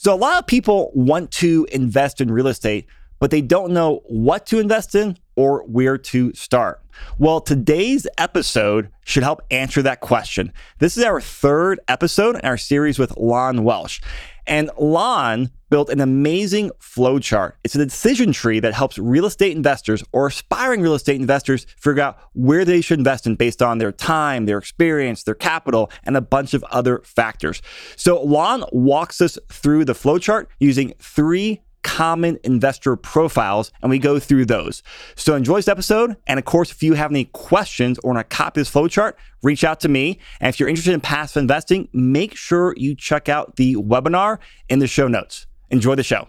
So, 0.00 0.14
a 0.14 0.16
lot 0.16 0.38
of 0.38 0.46
people 0.46 0.92
want 0.94 1.32
to 1.32 1.66
invest 1.72 2.20
in 2.20 2.30
real 2.30 2.46
estate, 2.46 2.86
but 3.18 3.32
they 3.32 3.40
don't 3.40 3.72
know 3.72 4.02
what 4.06 4.46
to 4.46 4.60
invest 4.60 4.94
in 4.94 5.18
or 5.34 5.64
where 5.64 5.98
to 5.98 6.32
start. 6.34 6.80
Well, 7.18 7.40
today's 7.40 8.06
episode 8.16 8.90
should 9.04 9.24
help 9.24 9.42
answer 9.50 9.82
that 9.82 9.98
question. 9.98 10.52
This 10.78 10.96
is 10.96 11.02
our 11.02 11.20
third 11.20 11.80
episode 11.88 12.36
in 12.36 12.42
our 12.42 12.56
series 12.56 12.96
with 12.96 13.16
Lon 13.16 13.64
Welsh. 13.64 14.00
And 14.48 14.70
Lon 14.78 15.50
built 15.70 15.90
an 15.90 16.00
amazing 16.00 16.70
flowchart. 16.80 17.52
It's 17.62 17.74
a 17.74 17.84
decision 17.84 18.32
tree 18.32 18.60
that 18.60 18.72
helps 18.72 18.98
real 18.98 19.26
estate 19.26 19.54
investors 19.54 20.02
or 20.12 20.26
aspiring 20.26 20.80
real 20.80 20.94
estate 20.94 21.20
investors 21.20 21.66
figure 21.76 22.02
out 22.02 22.18
where 22.32 22.64
they 22.64 22.80
should 22.80 22.98
invest 22.98 23.26
in 23.26 23.36
based 23.36 23.62
on 23.62 23.76
their 23.76 23.92
time, 23.92 24.46
their 24.46 24.56
experience, 24.56 25.22
their 25.22 25.34
capital, 25.34 25.90
and 26.04 26.16
a 26.16 26.22
bunch 26.22 26.54
of 26.54 26.64
other 26.64 27.02
factors. 27.04 27.60
So 27.96 28.22
Lon 28.22 28.64
walks 28.72 29.20
us 29.20 29.38
through 29.50 29.84
the 29.84 29.92
flowchart 29.92 30.46
using 30.58 30.94
three 30.98 31.60
common 31.82 32.38
investor 32.44 32.96
profiles, 32.96 33.72
and 33.82 33.90
we 33.90 33.98
go 33.98 34.18
through 34.18 34.46
those. 34.46 34.82
So 35.16 35.34
enjoy 35.34 35.56
this 35.56 35.68
episode. 35.68 36.16
And 36.26 36.38
of 36.38 36.44
course, 36.44 36.70
if 36.70 36.82
you 36.82 36.94
have 36.94 37.10
any 37.10 37.26
questions 37.26 37.98
or 37.98 38.12
want 38.12 38.28
to 38.28 38.36
copy 38.36 38.60
this 38.60 38.70
flowchart, 38.70 39.14
reach 39.42 39.64
out 39.64 39.80
to 39.80 39.88
me. 39.88 40.18
And 40.40 40.48
if 40.48 40.60
you're 40.60 40.68
interested 40.68 40.94
in 40.94 41.00
passive 41.00 41.40
investing, 41.40 41.88
make 41.92 42.36
sure 42.36 42.74
you 42.76 42.94
check 42.94 43.28
out 43.28 43.56
the 43.56 43.76
webinar 43.76 44.38
in 44.68 44.78
the 44.78 44.86
show 44.86 45.08
notes. 45.08 45.46
Enjoy 45.70 45.94
the 45.94 46.02
show. 46.02 46.28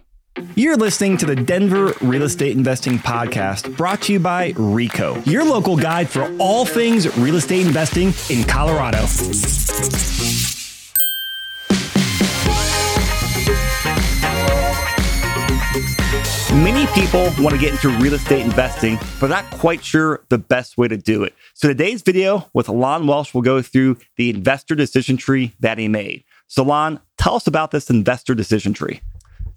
You're 0.55 0.77
listening 0.77 1.17
to 1.17 1.25
the 1.25 1.35
Denver 1.35 1.93
Real 2.01 2.23
Estate 2.23 2.55
Investing 2.55 2.97
Podcast 2.97 3.75
brought 3.75 4.01
to 4.03 4.13
you 4.13 4.19
by 4.19 4.53
RICO, 4.55 5.21
your 5.23 5.43
local 5.43 5.75
guide 5.75 6.09
for 6.09 6.33
all 6.39 6.65
things 6.65 7.17
real 7.17 7.35
estate 7.35 7.65
investing 7.65 8.13
in 8.29 8.45
Colorado. 8.45 9.05
Many 16.63 16.87
people 16.87 17.21
want 17.41 17.51
to 17.51 17.57
get 17.57 17.71
into 17.71 17.87
real 18.01 18.15
estate 18.15 18.41
investing, 18.41 18.99
but 19.21 19.29
not 19.29 19.49
quite 19.49 19.81
sure 19.81 20.25
the 20.27 20.37
best 20.37 20.77
way 20.77 20.89
to 20.89 20.97
do 20.97 21.23
it. 21.23 21.33
So 21.53 21.69
today's 21.69 22.01
video 22.01 22.49
with 22.53 22.67
Lon 22.67 23.07
Welsh 23.07 23.33
will 23.33 23.41
go 23.41 23.61
through 23.61 23.95
the 24.17 24.29
investor 24.29 24.75
decision 24.75 25.15
tree 25.15 25.55
that 25.61 25.77
he 25.77 25.87
made. 25.87 26.25
So 26.47 26.63
Lon, 26.63 26.99
tell 27.17 27.35
us 27.35 27.47
about 27.47 27.71
this 27.71 27.89
investor 27.89 28.35
decision 28.35 28.73
tree. 28.73 28.99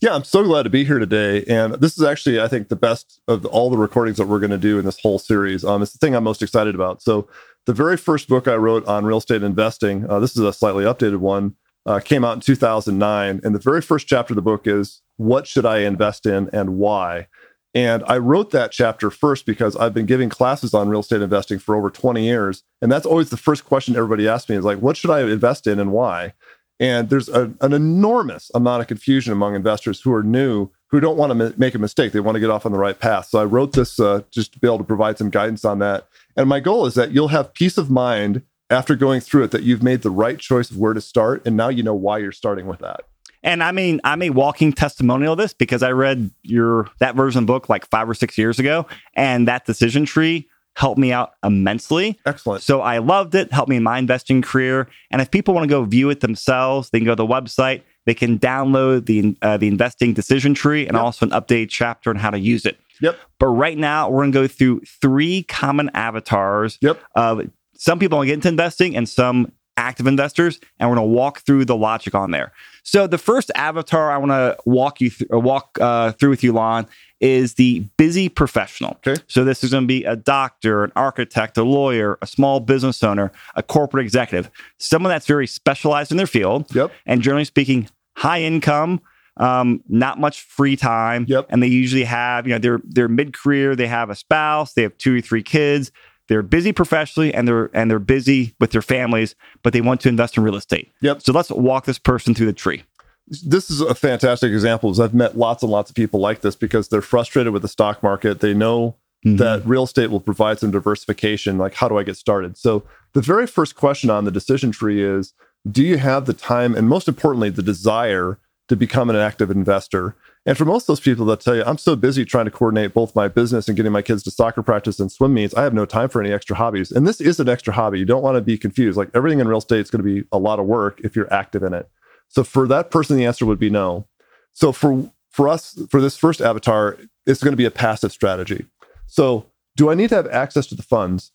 Yeah, 0.01 0.15
I'm 0.15 0.23
so 0.23 0.45
glad 0.45 0.63
to 0.63 0.71
be 0.71 0.85
here 0.85 1.01
today. 1.01 1.43
And 1.47 1.75
this 1.75 1.99
is 1.99 2.05
actually, 2.05 2.41
I 2.41 2.47
think, 2.47 2.69
the 2.69 2.77
best 2.77 3.21
of 3.27 3.45
all 3.47 3.69
the 3.69 3.79
recordings 3.79 4.19
that 4.19 4.29
we're 4.29 4.39
going 4.39 4.51
to 4.51 4.57
do 4.57 4.79
in 4.79 4.85
this 4.85 5.01
whole 5.01 5.19
series. 5.19 5.65
Um, 5.65 5.83
it's 5.83 5.91
the 5.91 5.99
thing 5.99 6.15
I'm 6.15 6.23
most 6.23 6.41
excited 6.41 6.77
about. 6.77 7.03
So, 7.03 7.27
the 7.67 7.73
very 7.73 7.97
first 7.97 8.29
book 8.29 8.47
I 8.47 8.55
wrote 8.55 8.87
on 8.87 9.05
real 9.05 9.19
estate 9.19 9.43
investing, 9.43 10.09
uh, 10.09 10.21
this 10.21 10.37
is 10.37 10.43
a 10.45 10.53
slightly 10.53 10.85
updated 10.85 11.19
one, 11.19 11.57
uh, 11.85 11.99
came 11.99 12.25
out 12.25 12.35
in 12.35 12.41
2009. 12.41 13.41
And 13.43 13.55
the 13.55 13.59
very 13.59 13.83
first 13.83 14.07
chapter 14.07 14.35
of 14.35 14.37
the 14.37 14.43
book 14.43 14.69
is 14.69 15.02
What 15.17 15.47
Should 15.47 15.67
I 15.67 15.79
Invest 15.79 16.27
in 16.27 16.51
and 16.53 16.77
Why? 16.77 17.29
And 17.75 18.05
I 18.07 18.19
wrote 18.19 18.51
that 18.51 18.71
chapter 18.71 19.11
first 19.11 19.47
because 19.47 19.77
I've 19.77 19.95
been 19.95 20.07
giving 20.07 20.29
classes 20.29 20.75
on 20.75 20.89
real 20.89 21.01
estate 21.01 21.23
investing 21.23 21.59
for 21.59 21.75
over 21.75 21.89
20 21.89 22.23
years. 22.23 22.63
And 22.83 22.93
that's 22.93 23.07
always 23.07 23.31
the 23.31 23.37
first 23.39 23.65
question 23.65 23.97
everybody 23.97 24.29
asks 24.29 24.51
me 24.51 24.57
is 24.57 24.65
like, 24.65 24.79
what 24.79 24.97
should 24.97 25.11
I 25.11 25.23
invest 25.23 25.67
in 25.67 25.81
and 25.81 25.91
why? 25.91 26.35
And 26.79 27.09
there's 27.09 27.29
a, 27.29 27.53
an 27.61 27.73
enormous 27.73 28.51
amount 28.55 28.83
of 28.83 28.89
confusion 28.89 29.33
among 29.33 29.55
investors 29.55 30.01
who 30.01 30.13
are 30.13 30.23
new, 30.23 30.69
who 30.89 31.01
don't 31.01 31.17
want 31.17 31.33
to 31.33 31.45
m- 31.47 31.55
make 31.57 31.75
a 31.75 31.79
mistake. 31.79 32.13
They 32.13 32.21
want 32.21 32.37
to 32.37 32.41
get 32.41 32.51
off 32.51 32.67
on 32.67 32.73
the 32.73 32.79
right 32.79 32.99
path. 32.99 33.27
So 33.27 33.39
I 33.39 33.45
wrote 33.45 33.73
this 33.73 33.99
uh, 33.99 34.23
just 34.31 34.53
to 34.53 34.59
be 34.59 34.67
able 34.67 34.79
to 34.79 34.85
provide 34.85 35.17
some 35.17 35.31
guidance 35.31 35.65
on 35.65 35.79
that. 35.79 36.09
And 36.37 36.49
my 36.49 36.61
goal 36.61 36.85
is 36.85 36.95
that 36.95 37.13
you'll 37.13 37.29
have 37.29 37.55
peace 37.55 37.79
of 37.79 37.91
mind 37.91 38.43
after 38.69 38.97
going 38.97 39.21
through 39.21 39.45
it 39.45 39.51
that 39.53 39.63
you've 39.63 39.83
made 39.83 40.03
the 40.03 40.11
right 40.11 40.39
choice 40.39 40.71
of 40.71 40.77
where 40.77 40.93
to 40.93 41.01
start. 41.01 41.47
And 41.47 41.57
now 41.57 41.69
you 41.69 41.83
know 41.83 41.95
why 41.95 42.19
you're 42.19 42.33
starting 42.33 42.67
with 42.67 42.81
that. 42.81 43.03
And 43.43 43.63
I 43.63 43.73
mean, 43.73 44.01
I'm 44.05 44.23
a 44.23 44.31
walking 44.31 44.73
testimonial 44.73 45.33
of 45.33 45.39
this 45.39 45.53
because 45.53 45.83
I 45.83 45.91
read 45.91 46.31
your 46.43 46.89
that 47.01 47.17
version 47.17 47.47
book 47.47 47.69
like 47.69 47.89
five 47.91 48.09
or 48.09 48.15
six 48.15 48.39
years 48.39 48.59
ago, 48.59 48.87
and 49.15 49.49
that 49.49 49.67
decision 49.67 50.05
tree 50.05 50.49
helped 50.75 50.99
me 50.99 51.13
out 51.13 51.35
immensely. 51.45 52.19
Excellent. 52.25 52.63
So 52.63 52.81
I 52.81 52.99
loved 52.99 53.35
it, 53.35 53.53
helped 53.53 53.69
me 53.69 53.77
in 53.77 53.83
my 53.83 53.99
investing 53.99 54.43
career. 54.43 54.89
And 55.11 55.21
if 55.21 55.31
people 55.31 55.55
want 55.55 55.65
to 55.65 55.69
go 55.69 55.85
view 55.85 56.09
it 56.11 56.21
themselves, 56.21 56.91
they 56.91 56.99
can 56.99 57.07
go 57.07 57.13
to 57.13 57.17
the 57.17 57.27
website. 57.27 57.83
They 58.07 58.15
can 58.15 58.39
download 58.39 59.07
the 59.07 59.37
uh, 59.43 59.57
the 59.57 59.69
investing 59.69 60.13
decision 60.13 60.55
tree 60.55 60.87
and 60.87 60.95
yep. 60.95 61.05
also 61.05 61.27
an 61.27 61.33
updated 61.33 61.69
chapter 61.69 62.11
on 62.11 62.17
how 62.17 62.31
to 62.31 62.39
use 62.39 62.65
it. 62.67 62.79
Yep. 63.01 63.19
But 63.39 63.49
right 63.49 63.77
now, 63.77 64.09
we're 64.09 64.23
going 64.23 64.33
to 64.33 64.41
go 64.41 64.47
through 64.47 64.81
three 64.81 65.43
common 65.45 65.91
avatars 65.95 66.79
yep. 66.81 67.01
of 67.15 67.51
some 67.75 67.99
people 67.99 68.21
to 68.21 68.27
get 68.27 68.35
into 68.35 68.49
investing 68.49 68.97
and 68.97 69.09
some 69.09 69.53
active 69.77 70.07
investors, 70.07 70.61
and 70.79 70.89
we're 70.89 70.97
going 70.97 71.09
to 71.09 71.15
walk 71.15 71.41
through 71.41 71.65
the 71.65 71.77
logic 71.77 72.15
on 72.15 72.31
there. 72.31 72.53
So 72.83 73.07
the 73.07 73.19
first 73.19 73.51
avatar 73.55 74.11
I 74.11 74.19
want 74.19 74.31
to 74.31 74.57
walk 74.65 75.01
you 75.01 75.11
th- 75.11 75.31
walk 75.31 75.79
uh, 75.81 76.13
through 76.13 76.31
with 76.31 76.43
you, 76.43 76.53
Lon, 76.53 76.87
is 77.21 77.55
the 77.55 77.81
busy 77.97 78.29
professional. 78.29 78.99
Okay. 79.07 79.23
So 79.29 79.45
this 79.45 79.63
is 79.63 79.71
going 79.71 79.85
to 79.85 79.89
be 79.89 80.05
a 80.05 80.17
doctor, 80.17 80.85
an 80.85 80.93
architect, 80.97 81.57
a 81.57 81.63
lawyer, 81.63 82.19
a 82.21 82.27
small 82.27 82.59
business 82.61 83.03
owner, 83.03 83.31
a 83.55 83.63
corporate 83.63 84.05
executive, 84.05 84.51
someone 84.79 85.11
that's 85.11 85.27
very 85.27 85.47
specialized 85.47 86.11
in 86.11 86.17
their 86.17 86.27
field. 86.27 86.75
Yep. 86.75 86.91
And 87.07 87.23
generally 87.23 87.45
speaking, 87.45 87.89
high 88.17 88.43
income, 88.43 89.01
um, 89.37 89.83
not 89.89 90.19
much 90.19 90.43
free 90.43 90.77
time. 90.77 91.25
Yep. 91.29 91.47
And 91.49 91.63
they 91.63 91.69
usually 91.69 92.05
have, 92.05 92.47
you 92.47 92.53
know, 92.53 92.59
they're 92.59 92.81
they're 92.85 93.09
mid 93.09 93.33
career, 93.33 93.77
they 93.77 93.87
have 93.87 94.11
a 94.11 94.15
spouse, 94.15 94.75
they 94.75 94.83
have 94.83 94.99
two 94.99 95.19
or 95.19 95.21
three 95.21 95.43
kids. 95.43 95.93
They're 96.33 96.41
busy 96.41 96.73
professionally 96.73 97.35
and 97.35 97.47
they're 97.47 97.69
and 97.75 97.91
they're 97.91 97.99
busy 97.99 98.55
with 98.59 98.71
their 98.71 98.81
families, 98.81 99.35
but 99.63 99.75
they 99.75 99.83
want 99.83 100.01
to 100.01 100.09
invest 100.09 100.39
in 100.39 100.43
real 100.43 100.57
estate. 100.57 100.91
Yep. 101.03 101.21
So 101.21 101.31
let's 101.31 101.51
walk 101.51 101.85
this 101.85 101.99
person 101.99 102.35
through 102.35 102.47
the 102.47 102.55
tree 102.55 102.85
this 103.29 103.71
is 103.71 103.83
a 103.83 103.95
fantastic 103.95 104.51
example. 104.51 105.01
I've 105.01 105.15
met 105.15 105.37
lots 105.37 105.63
and 105.63 105.71
lots 105.71 105.91
of 105.91 105.97
people 105.97 106.21
like 106.21 106.41
this 106.41 106.57
because 106.57 106.89
they're 106.89 107.03
frustrated 107.03 107.53
with 107.53 107.63
the 107.63 107.69
stock 107.69 108.03
market. 108.03 108.41
They 108.41 108.55
know 108.55 108.97
mm-hmm. 109.25 109.37
that 109.37 109.65
real 109.67 109.85
estate 109.85 110.11
will 110.11 110.21
provide 110.21 110.59
some 110.59 110.71
diversification. 110.71 111.59
Like, 111.59 111.75
how 111.75 111.89
do 111.89 111.99
I 111.99 112.03
get 112.03 112.17
started? 112.17 112.57
So, 112.57 112.83
the 113.13 113.21
very 113.21 113.47
first 113.47 113.77
question 113.77 114.11
on 114.11 114.25
the 114.25 114.31
decision 114.31 114.73
tree 114.73 115.03
is 115.05 115.35
Do 115.71 115.83
you 115.83 115.99
have 115.99 116.27
the 116.27 116.33
time 116.33 116.75
and, 116.75 116.89
most 116.89 117.09
importantly, 117.09 117.51
the 117.51 117.63
desire 117.63 118.39
to 118.73 118.77
become 118.77 119.11
an 119.11 119.17
active 119.17 119.51
investor? 119.51 120.17
And 120.47 120.57
for 120.57 120.65
most 120.65 120.85
of 120.85 120.87
those 120.89 121.01
people, 121.01 121.27
they'll 121.27 121.37
tell 121.37 121.55
you, 121.55 121.63
I'm 121.65 121.79
so 121.79 121.95
busy 121.95 122.25
trying 122.25 122.47
to 122.47 122.51
coordinate 122.51 122.95
both 122.95 123.15
my 123.15 123.29
business 123.29 123.69
and 123.69 123.77
getting 123.77 123.93
my 123.93 124.03
kids 124.03 124.23
to 124.25 124.31
soccer 124.31 124.63
practice 124.63 124.99
and 124.99 125.13
swim 125.13 125.35
meets. 125.35 125.55
I 125.55 125.63
have 125.63 125.75
no 125.75 125.85
time 125.85 126.09
for 126.09 126.21
any 126.21 126.33
extra 126.33 126.57
hobbies. 126.57 126.91
And 126.91 127.07
this 127.07 127.21
is 127.21 127.39
an 127.39 127.49
extra 127.49 127.73
hobby. 127.75 127.99
You 127.99 128.05
don't 128.05 128.23
want 128.23 128.37
to 128.37 128.41
be 128.41 128.57
confused. 128.57 128.97
Like 128.97 129.11
everything 129.15 129.41
in 129.41 129.47
real 129.47 129.59
estate 129.59 129.81
is 129.81 129.91
going 129.91 130.03
to 130.05 130.23
be 130.23 130.27
a 130.33 130.39
lot 130.39 130.59
of 130.59 130.67
work 130.67 131.01
if 131.05 131.15
you're 131.15 131.33
active 131.33 131.63
in 131.63 131.75
it. 131.75 131.89
So 132.29 132.43
for 132.43 132.67
that 132.69 132.91
person, 132.91 133.17
the 133.17 133.27
answer 133.27 133.45
would 133.45 133.59
be 133.59 133.71
no. 133.71 134.07
So 134.55 134.73
for 134.73 135.11
for 135.31 135.49
us, 135.49 135.79
for 135.91 136.01
this 136.01 136.17
first 136.17 136.41
avatar, 136.41 136.99
it's 137.27 137.43
going 137.43 137.53
to 137.53 137.57
be 137.57 137.65
a 137.65 137.71
passive 137.71 138.11
strategy. 138.13 138.67
So 139.07 139.47
do 139.77 139.91
I 139.91 139.95
need 139.95 140.09
to 140.09 140.17
have 140.17 140.27
access 140.29 140.67
to 140.69 140.75
the 140.75 140.83
funds? 140.83 141.31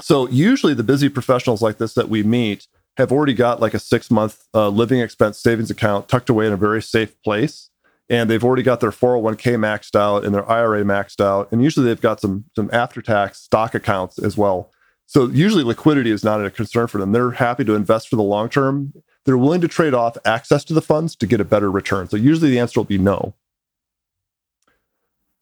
So 0.00 0.28
usually 0.28 0.74
the 0.74 0.82
busy 0.82 1.08
professionals 1.08 1.62
like 1.62 1.78
this 1.78 1.94
that 1.94 2.08
we 2.08 2.22
meet 2.22 2.66
have 2.96 3.12
already 3.12 3.34
got 3.34 3.60
like 3.60 3.74
a 3.74 3.78
six 3.78 4.10
month 4.10 4.44
uh, 4.54 4.68
living 4.68 5.00
expense 5.00 5.38
savings 5.38 5.70
account 5.70 6.08
tucked 6.08 6.28
away 6.28 6.46
in 6.46 6.52
a 6.52 6.56
very 6.56 6.82
safe 6.82 7.20
place. 7.22 7.70
And 8.10 8.28
they've 8.28 8.44
already 8.44 8.62
got 8.62 8.80
their 8.80 8.90
401k 8.90 9.56
maxed 9.56 9.98
out 9.98 10.24
and 10.24 10.34
their 10.34 10.48
IRA 10.48 10.82
maxed 10.82 11.24
out. 11.24 11.50
And 11.50 11.62
usually 11.62 11.86
they've 11.86 12.00
got 12.00 12.20
some, 12.20 12.44
some 12.54 12.68
after 12.70 13.00
tax 13.00 13.40
stock 13.40 13.74
accounts 13.74 14.18
as 14.18 14.36
well. 14.36 14.70
So 15.06 15.28
usually 15.28 15.64
liquidity 15.64 16.10
is 16.10 16.22
not 16.22 16.44
a 16.44 16.50
concern 16.50 16.86
for 16.86 16.98
them. 16.98 17.12
They're 17.12 17.30
happy 17.30 17.64
to 17.64 17.74
invest 17.74 18.08
for 18.08 18.16
the 18.16 18.22
long 18.22 18.50
term 18.50 18.92
they're 19.24 19.38
willing 19.38 19.60
to 19.62 19.68
trade 19.68 19.94
off 19.94 20.16
access 20.24 20.64
to 20.64 20.74
the 20.74 20.82
funds 20.82 21.16
to 21.16 21.26
get 21.26 21.40
a 21.40 21.44
better 21.44 21.70
return. 21.70 22.08
So 22.08 22.16
usually 22.16 22.50
the 22.50 22.58
answer 22.58 22.80
will 22.80 22.84
be 22.84 22.98
no. 22.98 23.34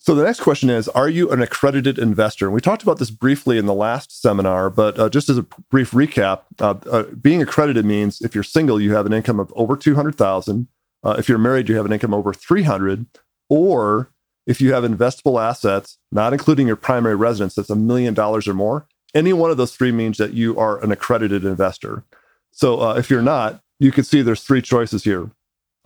So 0.04 0.16
the 0.16 0.24
next 0.24 0.40
question 0.40 0.68
is 0.68 0.88
Are 0.88 1.08
you 1.08 1.30
an 1.30 1.40
accredited 1.40 1.96
investor? 1.96 2.46
And 2.46 2.54
we 2.54 2.60
talked 2.60 2.82
about 2.82 2.98
this 2.98 3.10
briefly 3.10 3.56
in 3.56 3.66
the 3.66 3.74
last 3.74 4.20
seminar, 4.20 4.68
but 4.68 4.98
uh, 4.98 5.08
just 5.08 5.28
as 5.28 5.38
a 5.38 5.46
brief 5.70 5.92
recap, 5.92 6.40
uh, 6.58 6.74
uh, 6.90 7.04
being 7.04 7.40
accredited 7.40 7.84
means 7.84 8.20
if 8.20 8.34
you're 8.34 8.42
single, 8.42 8.80
you 8.80 8.94
have 8.94 9.06
an 9.06 9.12
income 9.12 9.38
of 9.38 9.52
over 9.54 9.76
200,000. 9.76 10.66
Uh, 11.04 11.14
if 11.18 11.28
you're 11.28 11.38
married, 11.38 11.68
you 11.68 11.76
have 11.76 11.86
an 11.86 11.92
income 11.92 12.12
over 12.12 12.34
300. 12.34 13.06
Or 13.48 14.10
if 14.44 14.60
you 14.60 14.72
have 14.72 14.82
investable 14.82 15.40
assets, 15.40 15.98
not 16.10 16.32
including 16.32 16.66
your 16.66 16.74
primary 16.74 17.14
residence, 17.14 17.54
that's 17.54 17.70
a 17.70 17.76
million 17.76 18.12
dollars 18.12 18.48
or 18.48 18.54
more. 18.54 18.88
Any 19.14 19.32
one 19.32 19.52
of 19.52 19.56
those 19.56 19.76
three 19.76 19.92
means 19.92 20.18
that 20.18 20.32
you 20.32 20.58
are 20.58 20.82
an 20.82 20.90
accredited 20.90 21.44
investor. 21.44 22.02
So 22.50 22.80
uh, 22.80 22.94
if 22.94 23.08
you're 23.08 23.22
not, 23.22 23.62
you 23.78 23.92
can 23.92 24.02
see 24.02 24.20
there's 24.20 24.42
three 24.42 24.62
choices 24.62 25.04
here. 25.04 25.30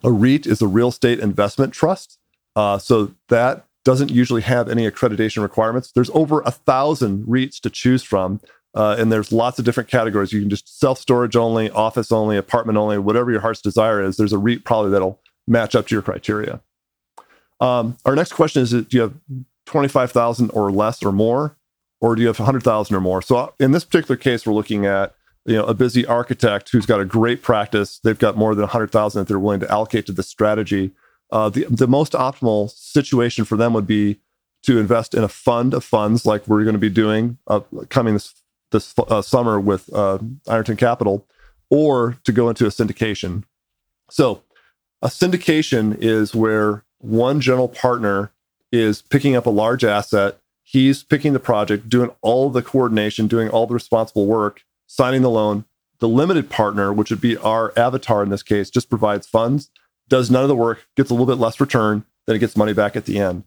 A 0.02 0.10
REIT 0.10 0.46
is 0.46 0.62
a 0.62 0.66
real 0.66 0.88
estate 0.88 1.20
investment 1.20 1.74
trust. 1.74 2.18
Uh, 2.54 2.78
so 2.78 3.12
that 3.28 3.65
doesn't 3.86 4.10
usually 4.10 4.42
have 4.42 4.68
any 4.68 4.90
accreditation 4.90 5.42
requirements. 5.42 5.92
There's 5.92 6.10
over 6.10 6.40
a 6.40 6.50
thousand 6.50 7.24
REITs 7.24 7.60
to 7.60 7.70
choose 7.70 8.02
from. 8.02 8.40
Uh, 8.74 8.96
and 8.98 9.10
there's 9.10 9.30
lots 9.32 9.60
of 9.60 9.64
different 9.64 9.88
categories. 9.88 10.32
You 10.32 10.40
can 10.40 10.50
just 10.50 10.78
self 10.78 10.98
storage 10.98 11.36
only, 11.36 11.70
office 11.70 12.10
only, 12.12 12.36
apartment 12.36 12.76
only, 12.76 12.98
whatever 12.98 13.30
your 13.30 13.40
heart's 13.40 13.62
desire 13.62 14.02
is. 14.02 14.16
There's 14.16 14.34
a 14.34 14.38
REIT 14.38 14.64
probably 14.64 14.90
that'll 14.90 15.20
match 15.46 15.76
up 15.76 15.86
to 15.86 15.94
your 15.94 16.02
criteria. 16.02 16.60
Um, 17.60 17.96
our 18.04 18.14
next 18.14 18.32
question 18.32 18.60
is: 18.60 18.72
Do 18.72 18.86
you 18.90 19.00
have 19.00 19.14
twenty-five 19.64 20.12
thousand 20.12 20.50
or 20.50 20.70
less 20.70 21.02
or 21.02 21.10
more, 21.12 21.56
or 22.02 22.16
do 22.16 22.20
you 22.20 22.26
have 22.26 22.36
hundred 22.36 22.64
thousand 22.64 22.96
or 22.96 23.00
more? 23.00 23.22
So 23.22 23.54
in 23.58 23.70
this 23.70 23.84
particular 23.84 24.16
case, 24.16 24.44
we're 24.44 24.52
looking 24.52 24.84
at 24.84 25.14
you 25.46 25.54
know 25.54 25.64
a 25.64 25.72
busy 25.72 26.04
architect 26.04 26.68
who's 26.70 26.84
got 26.84 27.00
a 27.00 27.06
great 27.06 27.40
practice 27.40 27.98
they've 28.04 28.18
got 28.18 28.36
more 28.36 28.54
than 28.54 28.62
100000 28.62 29.20
that 29.20 29.28
they're 29.28 29.38
willing 29.38 29.60
to 29.60 29.70
allocate 29.70 30.04
to 30.06 30.12
this 30.12 30.28
strategy 30.28 30.90
uh, 31.30 31.48
the, 31.48 31.66
the 31.68 31.88
most 31.88 32.12
optimal 32.12 32.70
situation 32.70 33.44
for 33.44 33.56
them 33.56 33.72
would 33.72 33.86
be 33.86 34.18
to 34.62 34.78
invest 34.78 35.14
in 35.14 35.22
a 35.22 35.28
fund 35.28 35.74
of 35.74 35.84
funds 35.84 36.26
like 36.26 36.46
we're 36.46 36.64
going 36.64 36.74
to 36.74 36.78
be 36.78 36.90
doing 36.90 37.38
uh, 37.46 37.60
coming 37.88 38.14
this 38.14 38.34
this 38.72 38.94
uh, 38.98 39.22
summer 39.22 39.60
with 39.60 39.92
uh, 39.94 40.18
ironton 40.48 40.76
capital 40.76 41.26
or 41.70 42.18
to 42.24 42.32
go 42.32 42.48
into 42.48 42.66
a 42.66 42.70
syndication 42.70 43.44
so 44.10 44.42
a 45.02 45.08
syndication 45.08 45.96
is 46.00 46.34
where 46.34 46.84
one 46.98 47.40
general 47.40 47.68
partner 47.68 48.32
is 48.72 49.02
picking 49.02 49.36
up 49.36 49.46
a 49.46 49.50
large 49.50 49.84
asset 49.84 50.38
he's 50.64 51.02
picking 51.04 51.32
the 51.32 51.40
project 51.40 51.88
doing 51.88 52.10
all 52.22 52.50
the 52.50 52.62
coordination 52.62 53.26
doing 53.28 53.48
all 53.48 53.66
the 53.66 53.74
responsible 53.74 54.26
work 54.26 54.62
signing 54.86 55.22
the 55.22 55.30
loan. 55.30 55.64
The 55.98 56.08
limited 56.08 56.50
partner, 56.50 56.92
which 56.92 57.10
would 57.10 57.20
be 57.20 57.36
our 57.36 57.72
avatar 57.76 58.22
in 58.22 58.30
this 58.30 58.42
case, 58.42 58.70
just 58.70 58.90
provides 58.90 59.26
funds, 59.26 59.70
does 60.08 60.30
none 60.30 60.42
of 60.42 60.48
the 60.48 60.56
work, 60.56 60.86
gets 60.96 61.10
a 61.10 61.14
little 61.14 61.26
bit 61.26 61.40
less 61.40 61.60
return, 61.60 62.04
then 62.26 62.36
it 62.36 62.40
gets 62.40 62.56
money 62.56 62.72
back 62.72 62.96
at 62.96 63.06
the 63.06 63.18
end. 63.18 63.44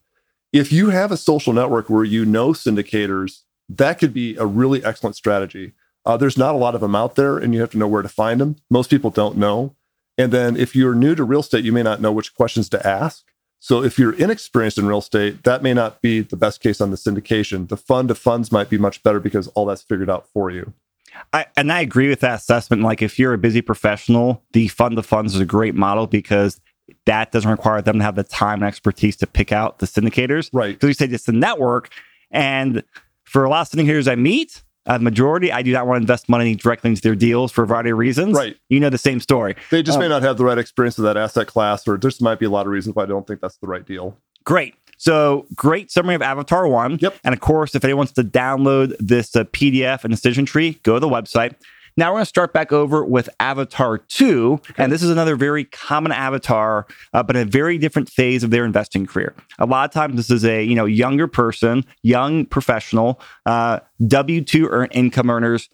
If 0.52 0.72
you 0.72 0.90
have 0.90 1.12
a 1.12 1.18
social 1.18 1.54
network 1.54 1.90
where 1.90 2.04
you 2.04 2.26
know 2.26 2.50
syndicators, 2.50 3.42
that 3.70 4.00
could 4.00 4.14
be 4.14 4.36
a 4.38 4.46
really 4.46 4.84
excellent 4.84 5.16
strategy. 5.16 5.74
Uh, 6.06 6.18
there's 6.18 6.38
not 6.38 6.56
a 6.56 6.58
lot 6.58 6.76
of 6.76 6.82
them 6.82 6.96
out 6.96 7.16
there, 7.16 7.38
and 7.38 7.54
you 7.54 7.62
have 7.62 7.70
to 7.72 7.78
know 7.78 7.88
where 7.88 8.02
to 8.02 8.10
find 8.10 8.42
them. 8.42 8.56
Most 8.70 8.90
people 8.90 9.12
don't 9.12 9.38
know. 9.38 9.76
And 10.18 10.34
then 10.34 10.58
if 10.58 10.76
you're 10.76 10.96
new 10.96 11.16
to 11.16 11.24
real 11.24 11.42
estate, 11.42 11.64
you 11.64 11.72
may 11.72 11.84
not 11.84 12.02
know 12.02 12.12
which 12.12 12.36
questions 12.36 12.68
to 12.70 12.88
ask. 12.88 13.24
So 13.60 13.84
if 13.84 14.00
you're 14.00 14.14
inexperienced 14.14 14.78
in 14.78 14.88
real 14.88 15.00
estate, 15.00 15.44
that 15.44 15.62
may 15.62 15.74
not 15.74 16.02
be 16.02 16.22
the 16.22 16.38
best 16.38 16.62
case 16.62 16.82
on 16.82 16.92
the 16.92 16.98
syndication. 16.98 17.68
The 17.68 17.78
fund 17.78 18.10
of 18.10 18.18
funds 18.18 18.52
might 18.52 18.70
be 18.70 18.78
much 18.78 19.04
better 19.04 19.20
because 19.20 19.48
all 19.50 19.66
that's 19.66 19.82
figured 19.82 20.10
out 20.10 20.28
for 20.34 20.50
you. 20.50 20.74
I, 21.34 21.46
and 21.58 21.72
I 21.72 21.82
agree 21.82 22.10
with 22.10 22.20
that 22.22 22.40
assessment. 22.40 22.82
Like, 22.82 23.02
if 23.02 23.20
you're 23.20 23.34
a 23.34 23.38
busy 23.38 23.62
professional, 23.62 24.44
the 24.54 24.68
fund 24.68 24.98
of 24.98 25.06
funds 25.06 25.36
is 25.36 25.42
a 25.42 25.46
great 25.46 25.76
model 25.76 26.08
because 26.08 26.60
that 27.06 27.32
doesn't 27.32 27.50
require 27.50 27.82
them 27.82 28.00
to 28.00 28.04
have 28.04 28.16
the 28.16 28.24
time 28.24 28.60
and 28.60 28.68
expertise 28.68 29.16
to 29.18 29.28
pick 29.28 29.52
out 29.52 29.80
the 29.80 29.86
syndicators. 29.86 30.50
Right. 30.54 30.76
Because 30.76 30.88
you 30.88 30.94
say 30.94 31.06
it's 31.06 31.26
the 31.26 31.32
network. 31.32 31.92
And 32.32 32.84
for 33.24 33.44
a 33.44 33.50
lot 33.50 33.62
of 33.62 33.80
syndicators 33.80 34.12
I 34.12 34.16
meet, 34.16 34.64
a 34.86 34.98
majority, 34.98 35.52
I 35.52 35.62
do 35.62 35.72
not 35.72 35.86
want 35.86 35.98
to 35.98 36.02
invest 36.02 36.30
money 36.30 36.56
directly 36.56 36.90
into 36.90 37.02
their 37.02 37.16
deals 37.16 37.52
for 37.52 37.64
a 37.64 37.68
variety 37.68 37.92
of 37.92 37.98
reasons. 37.98 38.36
Right. 38.36 38.58
You 38.70 38.80
know 38.80 38.90
the 38.90 38.98
same 38.98 39.20
story. 39.20 39.56
They 39.70 39.84
just 39.84 39.98
um, 39.98 40.02
may 40.02 40.10
not 40.10 40.24
have 40.24 40.38
the 40.38 40.46
right 40.46 40.58
experience 40.58 40.98
of 40.98 41.04
that 41.04 41.16
asset 41.16 41.48
class, 41.48 41.88
or 41.88 41.98
there 41.98 42.12
might 42.22 42.40
be 42.40 42.48
a 42.48 42.50
lot 42.50 42.66
of 42.66 42.72
reasons 42.72 42.96
why 42.96 43.04
I 43.04 43.06
don't 43.06 43.28
think 43.28 43.42
that's 43.42 43.58
the 43.58 43.68
right 43.68 43.86
deal. 43.86 44.18
Great. 44.44 44.76
So 45.00 45.48
great 45.56 45.90
summary 45.90 46.14
of 46.14 46.22
Avatar 46.22 46.68
One. 46.68 47.00
Yep. 47.02 47.16
And 47.24 47.34
of 47.34 47.40
course, 47.40 47.74
if 47.74 47.84
anyone 47.86 48.00
wants 48.00 48.12
to 48.14 48.24
download 48.24 48.96
this 49.00 49.34
uh, 49.34 49.46
PDF 49.46 50.04
and 50.04 50.12
decision 50.12 50.46
tree, 50.46 50.78
go 50.84 50.96
to 50.96 51.00
the 51.00 51.08
website. 51.08 51.56
Now 51.96 52.12
we're 52.12 52.18
going 52.18 52.24
to 52.24 52.30
start 52.30 52.54
back 52.54 52.72
over 52.74 53.04
with 53.04 53.30
Avatar 53.40 53.98
2. 53.98 54.54
Okay. 54.54 54.74
And 54.78 54.92
this 54.92 55.02
is 55.02 55.10
another 55.10 55.38
very 55.38 55.64
common 55.66 56.12
avatar, 56.12 56.86
uh, 57.14 57.24
but 57.24 57.36
a 57.38 57.46
very 57.46 57.78
different 57.78 58.10
phase 58.10 58.44
of 58.44 58.52
their 58.52 58.66
investing 58.66 59.06
career. 59.06 59.34
A 59.58 59.66
lot 59.66 59.90
of 59.90 59.94
times 59.94 60.16
this 60.16 60.30
is 60.30 60.44
a 60.44 60.64
you 60.64 60.76
know 60.76 60.86
younger 60.86 61.28
person, 61.28 61.86
young 62.04 62.46
professional, 62.46 63.22
uh, 63.46 63.80
W-2 64.06 64.68
earn 64.70 64.90
income 64.92 65.30
earners, 65.30 65.70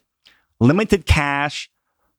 limited 0.60 1.04
cash, 1.04 1.68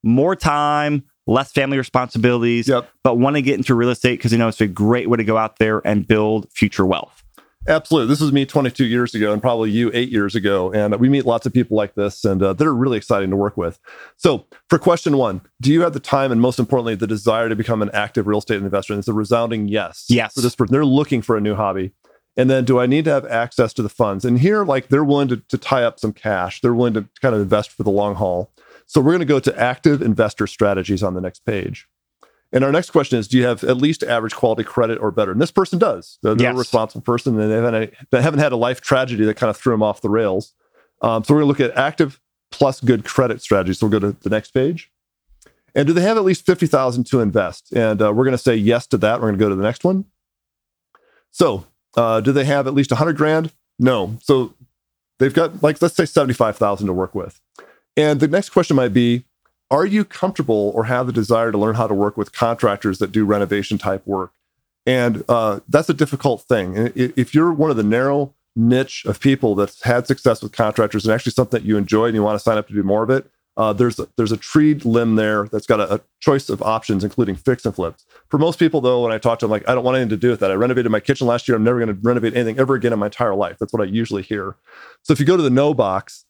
more 0.03 0.36
time, 0.36 1.03
less 1.27 1.51
family 1.51 1.77
responsibilities, 1.77 2.68
yep. 2.68 2.89
but 3.03 3.18
want 3.19 3.35
to 3.35 3.41
get 3.41 3.56
into 3.56 3.75
real 3.75 3.89
estate 3.89 4.18
because 4.18 4.31
you 4.31 4.38
know 4.38 4.47
it's 4.47 4.62
a 4.62 4.68
great 4.68 5.09
way 5.09 5.18
to 5.18 5.24
go 5.24 5.38
out 5.38 5.59
there 5.59 5.85
and 5.85 6.07
build 6.07 6.51
future 6.51 6.85
wealth. 6.85 7.24
Absolutely. 7.68 8.07
This 8.07 8.21
was 8.21 8.31
me 8.31 8.45
22 8.45 8.85
years 8.85 9.13
ago 9.13 9.33
and 9.33 9.41
probably 9.41 9.69
you 9.69 9.91
eight 9.94 10.09
years 10.09 10.35
ago. 10.35 10.71
And 10.71 10.95
we 10.95 11.09
meet 11.09 11.25
lots 11.25 11.45
of 11.45 11.53
people 11.53 11.75
like 11.75 11.95
this 11.95 12.24
and 12.24 12.41
uh, 12.41 12.53
they're 12.53 12.74
really 12.74 12.95
exciting 12.95 13.29
to 13.29 13.35
work 13.35 13.57
with. 13.57 13.77
So, 14.15 14.45
for 14.69 14.79
question 14.79 15.18
one, 15.18 15.41
do 15.59 15.74
you 15.74 15.81
have 15.81 15.91
the 15.91 16.00
time 16.00 16.31
and 16.31 16.39
most 16.39 16.59
importantly, 16.59 16.95
the 16.95 17.07
desire 17.07 17.50
to 17.50 17.56
become 17.57 17.81
an 17.81 17.89
active 17.94 18.25
real 18.25 18.39
estate 18.39 18.62
investor? 18.62 18.94
And 18.94 19.00
it's 19.00 19.09
a 19.09 19.13
resounding 19.13 19.68
yes. 19.68 20.06
Yes. 20.07 20.33
For 20.33 20.41
this 20.41 20.56
person, 20.56 20.71
they're 20.71 20.85
looking 20.85 21.21
for 21.21 21.35
a 21.35 21.41
new 21.41 21.56
hobby. 21.56 21.91
And 22.38 22.50
then, 22.50 22.63
do 22.65 22.79
I 22.79 22.85
need 22.85 23.03
to 23.06 23.12
have 23.12 23.25
access 23.25 23.74
to 23.74 23.81
the 23.81 23.89
funds? 23.89 24.24
And 24.24 24.39
here, 24.39 24.63
like, 24.63 24.89
they're 24.89 25.03
willing 25.03 25.27
to, 25.29 25.38
to 25.38 25.57
tie 25.57 25.83
up 25.83 26.00
some 26.00 26.13
cash, 26.13 26.62
they're 26.62 26.74
willing 26.74 26.94
to 26.94 27.09
kind 27.19 27.35
of 27.35 27.41
invest 27.41 27.71
for 27.71 27.83
the 27.83 27.89
long 27.89 28.15
haul. 28.15 28.51
So 28.88 29.01
we're 29.01 29.12
going 29.12 29.19
to 29.19 29.25
go 29.25 29.39
to 29.39 29.60
active 29.60 30.01
investor 30.01 30.48
strategies 30.48 31.04
on 31.04 31.13
the 31.13 31.22
next 31.22 31.45
page. 31.45 31.88
And 32.54 32.63
our 32.63 32.72
next 32.72 32.92
question 32.92 33.19
is 33.19 33.28
Do 33.28 33.38
you 33.38 33.45
have 33.45 33.63
at 33.63 33.78
least 33.78 34.04
average 34.04 34.34
quality 34.34 34.63
credit 34.63 34.98
or 35.00 35.12
better? 35.12 35.31
And 35.31 35.42
this 35.42 35.51
person 35.51 35.78
does. 35.78 36.18
They're, 36.24 36.36
they're 36.36 36.48
yes. 36.48 36.56
a 36.56 36.57
responsible 36.57 37.01
person 37.01 37.39
and 37.39 37.51
they 37.51 37.56
haven't, 37.56 37.94
they 38.12 38.22
haven't 38.22 38.39
had 38.39 38.54
a 38.54 38.57
life 38.57 38.81
tragedy 38.81 39.25
that 39.25 39.36
kind 39.36 39.50
of 39.50 39.57
threw 39.57 39.74
them 39.74 39.84
off 39.84 40.01
the 40.01 40.10
rails. 40.10 40.54
Um, 41.01 41.24
so 41.24 41.34
we're 41.34 41.42
going 41.42 41.54
to 41.54 41.63
look 41.63 41.72
at 41.72 41.78
active 41.78 42.19
plus 42.51 42.80
good 42.80 43.04
credit 43.04 43.42
strategies. 43.42 43.80
So 43.80 43.88
we'll 43.88 44.00
go 44.00 44.12
to 44.12 44.18
the 44.22 44.30
next 44.30 44.51
page. 44.51 44.89
And 45.75 45.86
do 45.86 45.94
they 45.94 46.01
have 46.01 46.18
at 46.18 46.24
least 46.24 46.45
50,000 46.45 47.06
to 47.07 47.19
invest? 47.19 47.72
And 47.74 48.01
uh, 48.01 48.12
we're 48.13 48.24
going 48.24 48.31
to 48.31 48.38
say 48.38 48.56
yes 48.56 48.88
to 48.88 48.98
that. 48.98 49.22
We're 49.22 49.28
going 49.28 49.39
to 49.39 49.45
go 49.45 49.50
to 49.50 49.56
the 49.56 49.63
next 49.63 49.84
one. 49.84 50.06
So, 51.31 51.68
uh, 51.95 52.22
do 52.22 52.31
they 52.31 52.45
have 52.45 52.66
at 52.66 52.74
least 52.74 52.89
100 52.89 53.16
grand? 53.16 53.51
No. 53.78 54.18
So 54.24 54.54
they've 55.19 55.34
got 55.34 55.62
like 55.62 55.81
let's 55.81 55.95
say 55.95 56.06
75,000 56.06 56.88
to 56.88 56.94
work 56.94 57.13
with. 57.13 57.39
And 57.97 58.19
the 58.19 58.27
next 58.27 58.51
question 58.51 58.75
might 58.75 58.94
be 58.94 59.25
Are 59.69 59.85
you 59.85 60.05
comfortable 60.05 60.71
or 60.75 60.85
have 60.85 61.07
the 61.07 61.13
desire 61.13 61.51
to 61.51 61.57
learn 61.57 61.75
how 61.75 61.88
to 61.88 61.94
work 61.94 62.15
with 62.15 62.31
contractors 62.31 62.99
that 62.99 63.11
do 63.11 63.25
renovation 63.25 63.77
type 63.77 64.05
work? 64.05 64.31
And 64.85 65.25
uh, 65.27 65.59
that's 65.67 65.89
a 65.89 65.94
difficult 65.94 66.44
thing. 66.44 66.94
If 66.95 67.35
you're 67.35 67.51
one 67.51 67.71
of 67.71 67.75
the 67.75 67.83
narrow 67.83 68.33
niche 68.55 69.03
of 69.05 69.19
people 69.19 69.53
that's 69.53 69.83
had 69.83 70.07
success 70.07 70.41
with 70.41 70.53
contractors 70.53 71.05
and 71.05 71.13
actually 71.13 71.33
something 71.33 71.59
that 71.59 71.67
you 71.67 71.75
enjoy 71.75 72.05
and 72.05 72.15
you 72.15 72.23
want 72.23 72.35
to 72.35 72.44
sign 72.44 72.57
up 72.57 72.67
to 72.69 72.73
do 72.73 72.83
more 72.83 73.03
of 73.03 73.09
it, 73.09 73.29
uh, 73.57 73.73
there's 73.73 74.00
a, 74.00 74.07
there's 74.17 74.31
a 74.31 74.38
treed 74.38 74.85
limb 74.85 75.15
there 75.15 75.47
that's 75.47 75.65
got 75.65 75.79
a, 75.79 75.95
a, 75.95 76.01
choice 76.19 76.47
of 76.47 76.61
options, 76.61 77.03
including 77.03 77.35
fix 77.35 77.65
and 77.65 77.73
flips. 77.75 78.05
For 78.29 78.38
most 78.38 78.59
people, 78.59 78.81
though, 78.81 79.01
when 79.03 79.11
I 79.11 79.17
talk 79.17 79.39
to 79.39 79.45
them, 79.45 79.51
like 79.51 79.67
I 79.67 79.73
don't 79.73 79.83
want 79.83 79.97
anything 79.97 80.11
to 80.11 80.17
do 80.17 80.29
with 80.29 80.39
that. 80.39 80.51
I 80.51 80.53
renovated 80.53 80.91
my 80.91 81.00
kitchen 81.00 81.27
last 81.27 81.47
year. 81.47 81.57
I'm 81.57 81.63
never 81.63 81.79
going 81.79 81.89
to 81.89 82.00
renovate 82.01 82.35
anything 82.35 82.59
ever 82.59 82.75
again 82.75 82.93
in 82.93 83.00
my 83.00 83.07
entire 83.07 83.35
life. 83.35 83.57
That's 83.59 83.73
what 83.73 83.81
I 83.81 83.85
usually 83.85 84.21
hear. 84.21 84.55
So 85.01 85.11
if 85.11 85.19
you 85.19 85.25
go 85.25 85.38
to 85.38 85.43
the 85.43 85.50
no 85.50 85.73
box, 85.73 86.25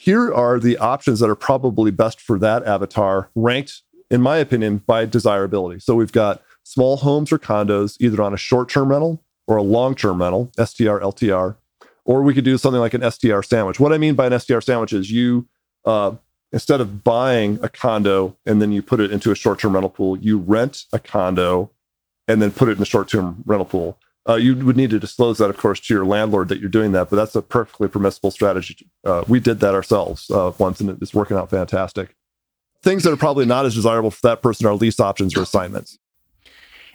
here 0.00 0.32
are 0.32 0.60
the 0.60 0.78
options 0.78 1.18
that 1.18 1.28
are 1.28 1.34
probably 1.34 1.90
best 1.90 2.20
for 2.20 2.38
that 2.38 2.64
avatar, 2.64 3.30
ranked, 3.34 3.82
in 4.12 4.22
my 4.22 4.36
opinion, 4.36 4.78
by 4.86 5.04
desirability. 5.04 5.80
So 5.80 5.96
we've 5.96 6.12
got 6.12 6.40
small 6.62 6.98
homes 6.98 7.32
or 7.32 7.38
condos, 7.40 7.96
either 7.98 8.22
on 8.22 8.32
a 8.32 8.36
short 8.36 8.68
term 8.68 8.90
rental 8.90 9.24
or 9.48 9.56
a 9.56 9.62
long 9.62 9.96
term 9.96 10.22
rental, 10.22 10.52
STR, 10.54 11.00
LTR, 11.00 11.56
or 12.04 12.22
we 12.22 12.32
could 12.32 12.44
do 12.44 12.56
something 12.56 12.80
like 12.80 12.94
an 12.94 13.10
STR 13.10 13.42
sandwich. 13.42 13.80
What 13.80 13.92
I 13.92 13.98
mean 13.98 14.14
by 14.14 14.28
an 14.28 14.38
STR 14.38 14.60
sandwich 14.60 14.92
is 14.92 15.10
you, 15.10 15.48
uh, 15.84 16.12
instead 16.52 16.80
of 16.80 17.02
buying 17.02 17.58
a 17.60 17.68
condo 17.68 18.36
and 18.46 18.62
then 18.62 18.70
you 18.70 18.82
put 18.82 19.00
it 19.00 19.10
into 19.10 19.32
a 19.32 19.34
short 19.34 19.58
term 19.58 19.74
rental 19.74 19.90
pool, 19.90 20.16
you 20.16 20.38
rent 20.38 20.84
a 20.92 21.00
condo 21.00 21.72
and 22.28 22.40
then 22.40 22.52
put 22.52 22.68
it 22.68 22.72
in 22.72 22.78
the 22.78 22.86
short 22.86 23.08
term 23.08 23.42
rental 23.46 23.66
pool. 23.66 23.98
Uh, 24.28 24.34
you 24.34 24.54
would 24.56 24.76
need 24.76 24.90
to 24.90 24.98
disclose 24.98 25.38
that, 25.38 25.48
of 25.48 25.56
course, 25.56 25.80
to 25.80 25.94
your 25.94 26.04
landlord 26.04 26.48
that 26.48 26.60
you're 26.60 26.68
doing 26.68 26.92
that, 26.92 27.08
but 27.08 27.16
that's 27.16 27.34
a 27.34 27.40
perfectly 27.40 27.88
permissible 27.88 28.30
strategy. 28.30 28.90
Uh, 29.04 29.24
we 29.26 29.40
did 29.40 29.60
that 29.60 29.74
ourselves 29.74 30.30
uh, 30.30 30.52
once, 30.58 30.80
and 30.80 30.90
it's 31.00 31.14
working 31.14 31.36
out 31.36 31.48
fantastic. 31.48 32.14
Things 32.82 33.04
that 33.04 33.12
are 33.12 33.16
probably 33.16 33.46
not 33.46 33.64
as 33.64 33.74
desirable 33.74 34.10
for 34.10 34.20
that 34.28 34.42
person 34.42 34.66
are 34.66 34.74
lease 34.74 35.00
options 35.00 35.36
or 35.36 35.42
assignments. 35.42 35.98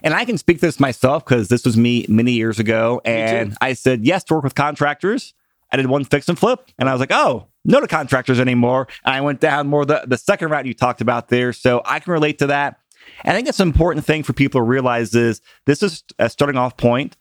And 0.03 0.13
I 0.13 0.25
can 0.25 0.37
speak 0.37 0.59
this 0.59 0.79
myself 0.79 1.25
because 1.25 1.47
this 1.47 1.65
was 1.65 1.75
me 1.75 2.05
many 2.07 2.33
years 2.33 2.59
ago. 2.59 3.01
And 3.05 3.57
I 3.61 3.73
said 3.73 4.05
yes 4.05 4.23
to 4.25 4.35
work 4.35 4.43
with 4.43 4.53
contractors. 4.53 5.33
I 5.71 5.77
did 5.77 5.87
one 5.87 6.03
fix 6.03 6.29
and 6.29 6.37
flip, 6.37 6.69
and 6.77 6.87
I 6.87 6.91
was 6.91 6.99
like, 6.99 7.11
oh, 7.11 7.47
no 7.65 7.79
to 7.79 7.87
contractors 7.87 8.39
anymore. 8.39 8.87
And 9.05 9.15
I 9.15 9.21
went 9.21 9.39
down 9.39 9.67
more 9.67 9.85
the, 9.85 10.03
the 10.05 10.17
second 10.17 10.49
route 10.49 10.67
you 10.67 10.73
talked 10.73 11.01
about 11.01 11.29
there. 11.29 11.51
So 11.51 11.81
I 11.83 11.99
can 11.99 12.13
relate 12.13 12.37
to 12.39 12.47
that. 12.47 12.79
And 13.23 13.33
I 13.33 13.35
think 13.35 13.47
it's 13.47 13.59
an 13.59 13.67
important 13.67 14.05
thing 14.05 14.23
for 14.23 14.33
people 14.33 14.59
to 14.59 14.63
realize 14.63 15.15
is 15.15 15.41
this 15.65 15.81
is 15.81 16.03
a 16.19 16.29
starting 16.29 16.57
off 16.57 16.77
point 16.77 17.17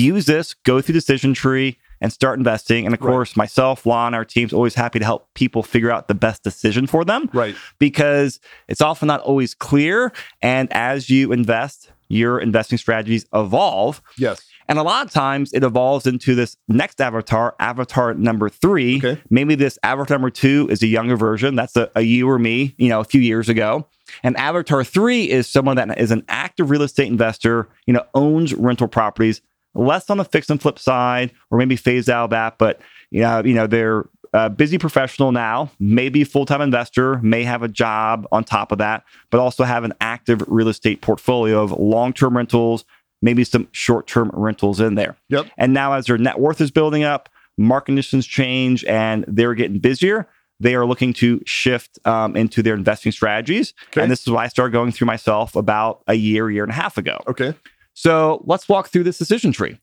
use 0.00 0.26
this, 0.26 0.54
go 0.54 0.80
through 0.80 0.94
decision 0.94 1.34
tree 1.34 1.78
and 2.00 2.12
start 2.12 2.36
investing. 2.36 2.84
And 2.84 2.94
of 2.94 3.00
course, 3.00 3.36
myself, 3.36 3.86
Lon, 3.86 4.12
our 4.12 4.24
team's 4.24 4.52
always 4.52 4.74
happy 4.74 4.98
to 4.98 5.04
help 5.04 5.32
people 5.34 5.62
figure 5.62 5.90
out 5.90 6.08
the 6.08 6.14
best 6.14 6.42
decision 6.42 6.86
for 6.88 7.04
them. 7.04 7.30
Right. 7.32 7.54
Because 7.78 8.40
it's 8.66 8.80
often 8.80 9.06
not 9.06 9.20
always 9.20 9.54
clear. 9.54 10.12
And 10.40 10.72
as 10.72 11.08
you 11.08 11.32
invest, 11.32 11.92
your 12.08 12.40
investing 12.40 12.76
strategies 12.78 13.24
evolve. 13.32 14.02
Yes. 14.18 14.42
And 14.68 14.78
a 14.78 14.82
lot 14.82 15.06
of 15.06 15.12
times 15.12 15.52
it 15.52 15.62
evolves 15.64 16.06
into 16.06 16.34
this 16.34 16.56
next 16.66 17.00
avatar, 17.00 17.54
avatar 17.58 18.14
number 18.14 18.48
three. 18.48 18.98
Okay. 18.98 19.20
Maybe 19.30 19.54
this 19.54 19.78
avatar 19.82 20.16
number 20.16 20.30
two 20.30 20.68
is 20.70 20.82
a 20.82 20.86
younger 20.86 21.16
version. 21.16 21.54
That's 21.54 21.76
a, 21.76 21.90
a 21.94 22.02
you 22.02 22.28
or 22.28 22.38
me, 22.38 22.74
you 22.78 22.88
know, 22.88 23.00
a 23.00 23.04
few 23.04 23.20
years 23.20 23.48
ago. 23.48 23.86
And 24.22 24.36
avatar 24.36 24.82
three 24.82 25.30
is 25.30 25.48
someone 25.48 25.76
that 25.76 25.98
is 25.98 26.10
an 26.10 26.24
active 26.28 26.70
real 26.70 26.82
estate 26.82 27.08
investor, 27.08 27.68
you 27.86 27.94
know, 27.94 28.04
owns 28.14 28.54
rental 28.54 28.88
properties, 28.88 29.40
less 29.74 30.10
on 30.10 30.18
the 30.18 30.24
fix 30.24 30.50
and 30.50 30.60
flip 30.60 30.78
side, 30.78 31.32
or 31.50 31.58
maybe 31.58 31.76
phase 31.76 32.08
out 32.08 32.24
of 32.24 32.30
that. 32.30 32.58
But 32.58 32.80
yeah, 33.10 33.42
you 33.42 33.54
know, 33.54 33.66
they're 33.66 34.04
a 34.34 34.48
busy 34.48 34.78
professional 34.78 35.30
now, 35.30 35.70
maybe 35.78 36.24
full 36.24 36.46
time 36.46 36.62
investor, 36.62 37.18
may 37.18 37.44
have 37.44 37.62
a 37.62 37.68
job 37.68 38.26
on 38.32 38.44
top 38.44 38.72
of 38.72 38.78
that, 38.78 39.04
but 39.30 39.40
also 39.40 39.64
have 39.64 39.84
an 39.84 39.92
active 40.00 40.42
real 40.46 40.68
estate 40.68 41.02
portfolio 41.02 41.62
of 41.62 41.72
long 41.72 42.12
term 42.12 42.36
rentals, 42.36 42.84
maybe 43.20 43.44
some 43.44 43.68
short 43.72 44.06
term 44.06 44.30
rentals 44.32 44.80
in 44.80 44.94
there. 44.94 45.16
Yep. 45.28 45.48
And 45.58 45.74
now, 45.74 45.92
as 45.92 46.06
their 46.06 46.16
net 46.16 46.40
worth 46.40 46.60
is 46.60 46.70
building 46.70 47.04
up, 47.04 47.28
market 47.58 47.86
conditions 47.86 48.26
change 48.26 48.84
and 48.86 49.24
they're 49.28 49.54
getting 49.54 49.78
busier. 49.78 50.26
they 50.60 50.74
are 50.74 50.86
looking 50.86 51.12
to 51.12 51.42
shift 51.44 51.98
um, 52.06 52.36
into 52.36 52.62
their 52.62 52.74
investing 52.74 53.12
strategies. 53.12 53.74
Okay. 53.88 54.00
And 54.00 54.10
this 54.10 54.22
is 54.22 54.30
why 54.30 54.44
I 54.44 54.48
started 54.48 54.72
going 54.72 54.92
through 54.92 55.06
myself 55.06 55.56
about 55.56 56.02
a 56.06 56.14
year, 56.14 56.50
year 56.50 56.62
and 56.62 56.70
a 56.70 56.74
half 56.74 56.96
ago. 56.96 57.20
Okay. 57.26 57.54
So 57.94 58.42
let's 58.46 58.68
walk 58.68 58.88
through 58.88 59.04
this 59.04 59.18
decision 59.18 59.52
tree. 59.52 59.78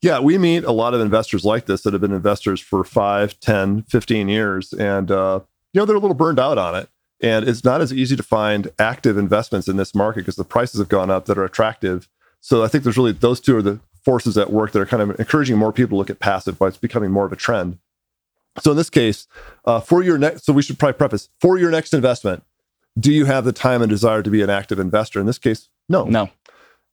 Yeah, 0.00 0.18
we 0.18 0.36
meet 0.36 0.64
a 0.64 0.72
lot 0.72 0.94
of 0.94 1.00
investors 1.00 1.44
like 1.44 1.66
this 1.66 1.82
that 1.82 1.92
have 1.92 2.02
been 2.02 2.12
investors 2.12 2.60
for 2.60 2.82
5, 2.82 3.38
10, 3.38 3.82
15 3.82 4.28
years. 4.28 4.72
And, 4.72 5.10
uh, 5.10 5.40
you 5.72 5.80
know, 5.80 5.84
they're 5.84 5.96
a 5.96 6.00
little 6.00 6.14
burned 6.14 6.40
out 6.40 6.58
on 6.58 6.74
it. 6.74 6.88
And 7.20 7.48
it's 7.48 7.62
not 7.62 7.80
as 7.80 7.92
easy 7.92 8.16
to 8.16 8.22
find 8.22 8.72
active 8.80 9.16
investments 9.16 9.68
in 9.68 9.76
this 9.76 9.94
market 9.94 10.20
because 10.20 10.34
the 10.34 10.44
prices 10.44 10.80
have 10.80 10.88
gone 10.88 11.08
up 11.08 11.26
that 11.26 11.38
are 11.38 11.44
attractive. 11.44 12.08
So 12.40 12.64
I 12.64 12.68
think 12.68 12.82
there's 12.82 12.96
really 12.96 13.12
those 13.12 13.38
two 13.38 13.56
are 13.56 13.62
the 13.62 13.78
forces 14.04 14.36
at 14.36 14.50
work 14.50 14.72
that 14.72 14.80
are 14.80 14.86
kind 14.86 15.02
of 15.02 15.20
encouraging 15.20 15.56
more 15.56 15.72
people 15.72 15.96
to 15.96 15.98
look 15.98 16.10
at 16.10 16.18
passive, 16.18 16.58
but 16.58 16.66
it's 16.66 16.76
becoming 16.76 17.12
more 17.12 17.24
of 17.24 17.32
a 17.32 17.36
trend. 17.36 17.78
So 18.60 18.72
in 18.72 18.76
this 18.76 18.90
case, 18.90 19.28
uh, 19.64 19.80
for 19.80 20.02
your 20.02 20.18
next, 20.18 20.44
so 20.44 20.52
we 20.52 20.62
should 20.62 20.80
probably 20.80 20.98
preface 20.98 21.28
for 21.40 21.58
your 21.58 21.70
next 21.70 21.94
investment, 21.94 22.42
do 22.98 23.12
you 23.12 23.24
have 23.24 23.44
the 23.44 23.52
time 23.52 23.80
and 23.80 23.88
desire 23.88 24.22
to 24.22 24.30
be 24.30 24.42
an 24.42 24.50
active 24.50 24.78
investor? 24.78 25.20
In 25.20 25.26
this 25.26 25.38
case, 25.38 25.68
no. 25.88 26.04
No. 26.04 26.28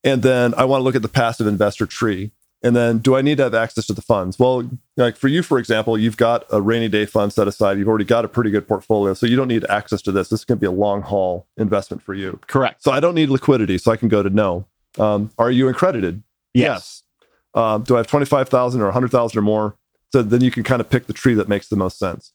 And 0.04 0.24
then 0.24 0.54
I 0.56 0.66
want 0.66 0.82
to 0.82 0.84
look 0.84 0.96
at 0.96 1.02
the 1.02 1.10
passive 1.10 1.48
investor 1.48 1.86
tree. 1.86 2.32
And 2.62 2.76
then 2.76 2.98
do 3.00 3.16
I 3.16 3.22
need 3.22 3.38
to 3.38 3.44
have 3.44 3.54
access 3.54 3.86
to 3.88 3.94
the 3.94 4.02
funds? 4.02 4.38
Well, 4.38 4.70
like 4.98 5.16
for 5.16 5.30
you, 5.30 5.42
for 5.42 5.58
example, 5.60 5.98
you've 5.98 6.18
got 6.18 6.46
a 6.50 6.62
rainy 6.62 6.90
day 6.90 7.06
fund 7.06 7.32
set 7.32 7.48
aside. 7.48 7.78
You've 7.78 7.88
already 7.88 8.06
got 8.06 8.26
a 8.26 8.28
pretty 8.28 8.50
good 8.50 8.68
portfolio. 8.68 9.14
So 9.14 9.26
you 9.26 9.38
don't 9.38 9.48
need 9.48 9.66
access 9.70 10.02
to 10.04 10.12
this. 10.12 10.28
This 10.28 10.42
is 10.42 10.46
going 10.46 10.58
to 10.58 10.62
be 10.62 10.68
a 10.68 10.72
long 10.72 11.02
haul 11.02 11.48
investment 11.56 12.04
for 12.04 12.14
you. 12.14 12.40
Correct. 12.48 12.84
So 12.84 12.92
I 12.92 13.00
don't 13.00 13.16
need 13.16 13.30
liquidity. 13.30 13.78
So 13.78 13.92
I 13.92 13.98
can 13.98 14.10
go 14.10 14.22
to 14.22 14.30
no. 14.30 14.66
Um, 14.98 15.32
are 15.38 15.52
you 15.52 15.70
accredited? 15.70 16.22
Yes. 16.54 17.04
Um, 17.54 17.84
do 17.84 17.96
I 17.96 18.00
have 18.00 18.08
25,000 18.08 18.82
or 18.82 18.86
100,000 18.86 19.38
or 19.38 19.42
more? 19.42 19.76
So 20.12 20.22
then 20.22 20.42
you 20.42 20.52
can 20.52 20.64
kind 20.64 20.82
of 20.82 20.90
pick 20.90 21.08
the 21.08 21.14
tree 21.14 21.36
that 21.36 21.48
makes 21.48 21.68
the 21.70 21.76
most 21.76 21.98
sense. 21.98 22.34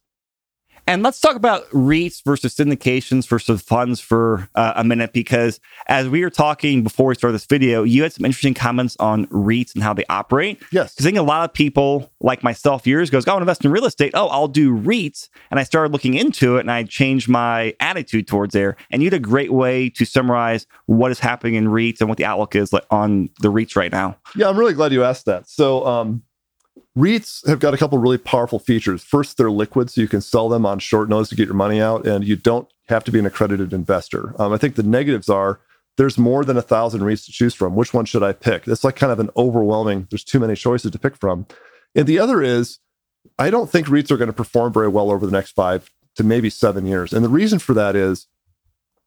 And 0.87 1.03
let's 1.03 1.19
talk 1.19 1.35
about 1.35 1.69
REITs 1.71 2.23
versus 2.25 2.55
syndications 2.55 3.26
versus 3.26 3.62
funds 3.62 4.00
for 4.00 4.49
uh, 4.55 4.75
a 4.76 4.85
minute, 4.85 5.12
because 5.12 5.59
as 5.87 6.09
we 6.09 6.23
were 6.23 6.31
talking 6.31 6.83
before 6.83 7.07
we 7.09 7.14
started 7.14 7.35
this 7.35 7.47
video, 7.47 7.85
you 7.85 8.03
had 8.03 8.12
some 8.12 8.25
interesting 8.26 8.53
comments 8.53 8.95
on 9.00 9.26
REITs 9.29 9.75
and 9.75 9.83
how 9.83 9.95
they 9.95 10.05
operate. 10.11 10.62
Yes. 10.71 10.93
Because 10.93 11.07
I 11.07 11.09
think 11.09 11.19
a 11.19 11.23
lot 11.23 11.49
of 11.49 11.55
people, 11.55 12.12
like 12.21 12.43
myself, 12.43 12.87
years 12.87 13.09
ago, 13.09 13.17
goes, 13.17 13.26
"Oh, 13.26 13.31
I 13.31 13.35
want 13.35 13.41
to 13.41 13.45
invest 13.45 13.64
in 13.64 13.71
real 13.71 13.87
estate. 13.87 14.11
Oh, 14.14 14.29
I'll 14.29 14.49
do 14.49 14.76
REITs." 14.76 15.29
And 15.50 15.59
I 15.59 15.62
started 15.62 15.93
looking 15.93 16.14
into 16.14 16.57
it, 16.57 16.61
and 16.61 16.71
I 16.71 16.83
changed 16.83 17.29
my 17.29 17.75
attitude 17.81 18.26
towards 18.26 18.53
there. 18.53 18.76
And 18.91 19.03
you 19.03 19.07
had 19.07 19.14
a 19.14 19.19
great 19.19 19.53
way 19.53 19.88
to 19.91 20.05
summarize 20.05 20.67
what 20.87 21.11
is 21.11 21.19
happening 21.19 21.55
in 21.55 21.69
REITs 21.69 22.00
and 22.00 22.09
what 22.09 22.19
the 22.19 22.25
outlook 22.26 22.55
is 22.55 22.73
like 22.73 22.85
on 22.91 23.31
the 23.41 23.50
REITs 23.50 23.75
right 23.75 23.93
now. 23.93 24.19
Yeah, 24.37 24.49
I'm 24.49 24.59
really 24.59 24.75
glad 24.75 24.93
you 24.93 25.03
asked 25.05 25.25
that. 25.26 25.49
So, 25.49 25.87
um, 25.87 26.23
REITs 26.97 27.47
have 27.49 27.59
got 27.59 27.75
a 27.75 27.77
couple 27.77 27.99
really 27.99 28.19
powerful 28.19 28.61
features. 28.61 29.03
First, 29.03 29.37
they're 29.37 29.51
liquid, 29.51 29.91
so 29.91 30.01
you 30.01 30.09
can 30.09 30.21
sell 30.21 30.49
them 30.49 30.65
on 30.65 30.79
short 30.79 31.09
notice 31.09 31.29
to 31.31 31.35
get 31.35 31.47
your 31.47 31.57
money 31.57 31.81
out, 31.81 32.07
and 32.07 32.25
you 32.25 32.37
don't 32.37 32.69
have 32.89 33.03
to 33.05 33.11
be 33.11 33.19
an 33.19 33.27
accredited 33.27 33.73
investor. 33.73 34.35
Um, 34.41 34.53
I 34.53 34.59
think 34.59 34.77
the 34.77 34.85
negatives 34.85 35.29
are 35.29 35.59
there's 35.97 36.19
more 36.19 36.45
than 36.45 36.57
a 36.57 36.63
thousand 36.63 37.03
REITs 37.03 37.27
to 37.27 37.33
choose 37.33 37.55
from. 37.55 37.75
Which 37.75 37.95
one 37.95 38.05
should 38.05 38.23
I 38.23 38.33
pick? 38.33 38.67
It's 38.67 38.85
like 38.85 38.97
kind 38.97 39.13
of 39.13 39.21
an 39.21 39.31
overwhelming, 39.37 40.07
there's 40.11 40.25
too 40.25 40.41
many 40.41 40.55
choices 40.55 40.91
to 40.91 40.99
pick 40.99 41.17
from. 41.17 41.47
And 41.95 42.07
the 42.07 42.19
other 42.19 42.43
is, 42.43 42.79
I 43.39 43.51
don't 43.51 43.71
think 43.71 43.87
REITs 43.87 44.11
are 44.11 44.17
going 44.17 44.29
to 44.29 44.33
perform 44.33 44.73
very 44.73 44.89
well 44.89 45.11
over 45.11 45.27
the 45.27 45.33
next 45.33 45.53
five 45.53 45.91
to 46.17 46.25
maybe 46.25 46.51
seven 46.51 46.87
years. 46.87 47.13
And 47.13 47.25
the 47.25 47.29
reason 47.29 47.59
for 47.59 47.75
that 47.75 47.97
is 47.97 48.27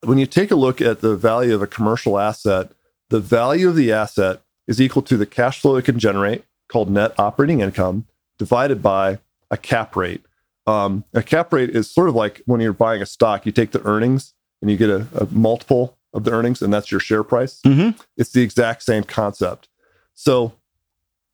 when 0.02 0.18
you 0.18 0.26
take 0.26 0.52
a 0.52 0.56
look 0.56 0.82
at 0.82 1.02
the 1.02 1.16
value 1.16 1.56
of 1.56 1.62
a 1.62 1.68
commercial 1.68 2.20
asset, 2.20 2.72
the 3.10 3.20
value 3.20 3.70
of 3.70 3.76
the 3.76 3.92
asset 3.92 4.42
is 4.68 4.82
equal 4.82 5.02
to 5.04 5.18
the 5.18 5.26
cash 5.26 5.62
flow 5.62 5.76
it 5.76 5.86
can 5.86 6.00
generate 6.00 6.44
called 6.68 6.90
net 6.90 7.14
operating 7.18 7.62
income 7.62 8.06
divided 8.38 8.82
by 8.82 9.20
a 9.50 9.58
cap 9.58 9.96
rate. 9.96 10.24
Um, 10.66 11.06
a 11.14 11.24
cap 11.24 11.54
rate 11.54 11.70
is 11.70 11.90
sort 11.90 12.10
of 12.10 12.16
like 12.16 12.42
when 12.46 12.60
you're 12.60 12.74
buying 12.74 13.02
a 13.02 13.06
stock, 13.06 13.46
you 13.46 13.52
take 13.52 13.72
the 13.72 13.84
earnings 13.84 14.34
and 14.62 14.70
you 14.70 14.78
get 14.78 14.90
a, 14.90 15.08
a 15.16 15.28
multiple 15.32 15.98
of 16.14 16.24
the 16.24 16.32
earnings, 16.32 16.62
and 16.62 16.74
that's 16.74 16.92
your 16.92 17.00
share 17.00 17.24
price. 17.24 17.62
Mm-hmm. 17.62 18.00
It's 18.18 18.32
the 18.32 18.42
exact 18.42 18.84
same 18.84 19.04
concept. 19.04 19.70
So, 20.14 20.54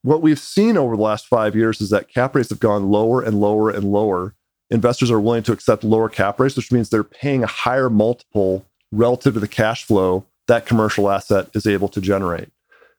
what 0.02 0.22
we've 0.22 0.40
seen 0.40 0.78
over 0.78 0.98
the 0.98 1.02
last 1.02 1.28
five 1.28 1.56
years 1.56 1.80
is 1.80 1.90
that 1.92 2.10
cap 2.10 2.36
rates 2.36 2.50
have 2.50 2.60
gone 2.60 2.92
lower 2.92 3.22
and 3.22 3.40
lower 3.40 3.70
and 3.70 3.86
lower. 3.86 4.36
Investors 4.70 5.10
are 5.10 5.20
willing 5.20 5.44
to 5.44 5.54
accept 5.54 5.84
lower 5.84 6.10
cap 6.10 6.40
rates, 6.40 6.58
which 6.58 6.72
means 6.72 6.90
they're 6.90 7.04
paying 7.04 7.44
a 7.44 7.48
higher 7.48 7.90
multiple 7.90 8.66
relative 8.92 9.36
to 9.36 9.40
the 9.40 9.48
cash 9.48 9.86
flow 9.86 10.26
that 10.48 10.66
commercial 10.66 11.10
asset 11.10 11.50
is 11.54 11.66
able 11.66 11.88
to 11.88 12.02
generate. 12.02 12.50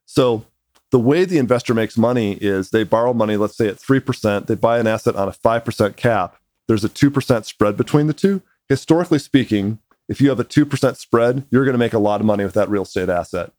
So, 0.07 0.47
the 0.95 1.01
way 1.01 1.25
the 1.25 1.39
investor 1.39 1.75
makes 1.75 1.99
money 1.99 2.35
is 2.35 2.71
they 2.71 2.85
borrow 2.85 3.13
money, 3.13 3.37
let's 3.37 3.57
say 3.57 3.67
at 3.67 3.79
3%, 3.79 4.47
they 4.47 4.55
buy 4.55 4.79
an 4.79 4.87
asset 4.87 5.17
on 5.17 5.27
a 5.27 5.33
5% 5.33 5.97
cap. 5.97 6.37
There's 6.69 6.85
a 6.85 6.89
2% 6.89 7.45
spread 7.45 7.77
between 7.77 8.07
the 8.07 8.13
two. 8.13 8.43
Historically 8.69 9.19
speaking, 9.19 9.81
if 10.09 10.21
you 10.21 10.29
have 10.29 10.39
a 10.39 10.45
2% 10.45 10.97
spread, 10.97 11.47
you're 11.51 11.65
going 11.65 11.75
to 11.75 11.79
make 11.79 11.95
a 11.95 11.99
lot 11.99 12.21
of 12.21 12.27
money 12.27 12.45
with 12.45 12.55
that 12.55 12.69
real 12.69 12.85
estate 12.85 13.09
asset. 13.09 13.51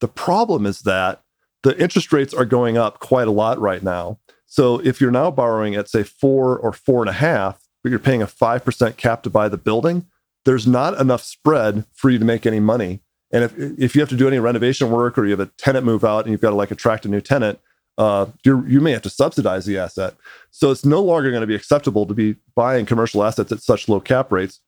The 0.00 0.08
problem 0.08 0.66
is 0.66 0.80
that 0.80 1.22
the 1.62 1.74
interest 1.80 2.12
rates 2.12 2.34
are 2.34 2.44
going 2.44 2.76
up 2.76 2.98
quite 2.98 3.26
a 3.26 3.30
lot 3.30 3.58
right 3.58 3.82
now. 3.82 4.18
So 4.44 4.78
if 4.80 5.00
you're 5.00 5.10
now 5.10 5.30
borrowing 5.30 5.74
at, 5.74 5.88
say, 5.88 6.02
four 6.02 6.58
or 6.58 6.74
four 6.74 7.00
and 7.00 7.08
a 7.08 7.14
half, 7.14 7.66
but 7.82 7.88
you're 7.88 8.00
paying 8.00 8.20
a 8.20 8.26
5% 8.26 8.98
cap 8.98 9.22
to 9.22 9.30
buy 9.30 9.48
the 9.48 9.56
building, 9.56 10.04
there's 10.44 10.66
not 10.66 11.00
enough 11.00 11.22
spread 11.22 11.86
for 11.94 12.10
you 12.10 12.18
to 12.18 12.24
make 12.26 12.44
any 12.44 12.60
money. 12.60 13.00
And 13.32 13.44
if, 13.44 13.54
if 13.56 13.94
you 13.94 14.00
have 14.00 14.10
to 14.10 14.16
do 14.16 14.28
any 14.28 14.38
renovation 14.38 14.90
work 14.90 15.16
or 15.16 15.24
you 15.24 15.30
have 15.30 15.40
a 15.40 15.50
tenant 15.56 15.86
move 15.86 16.04
out 16.04 16.24
and 16.24 16.32
you've 16.32 16.40
got 16.40 16.50
to 16.50 16.56
like 16.56 16.70
attract 16.70 17.06
a 17.06 17.08
new 17.08 17.20
tenant, 17.20 17.58
uh, 17.98 18.26
you 18.44 18.64
you 18.66 18.80
may 18.80 18.92
have 18.92 19.02
to 19.02 19.10
subsidize 19.10 19.66
the 19.66 19.78
asset. 19.78 20.14
So 20.50 20.70
it's 20.70 20.84
no 20.84 21.02
longer 21.02 21.30
going 21.30 21.42
to 21.42 21.46
be 21.46 21.54
acceptable 21.54 22.06
to 22.06 22.14
be 22.14 22.36
buying 22.54 22.86
commercial 22.86 23.22
assets 23.22 23.52
at 23.52 23.62
such 23.62 23.88
low 23.88 24.00
cap 24.00 24.32
rates. 24.32 24.60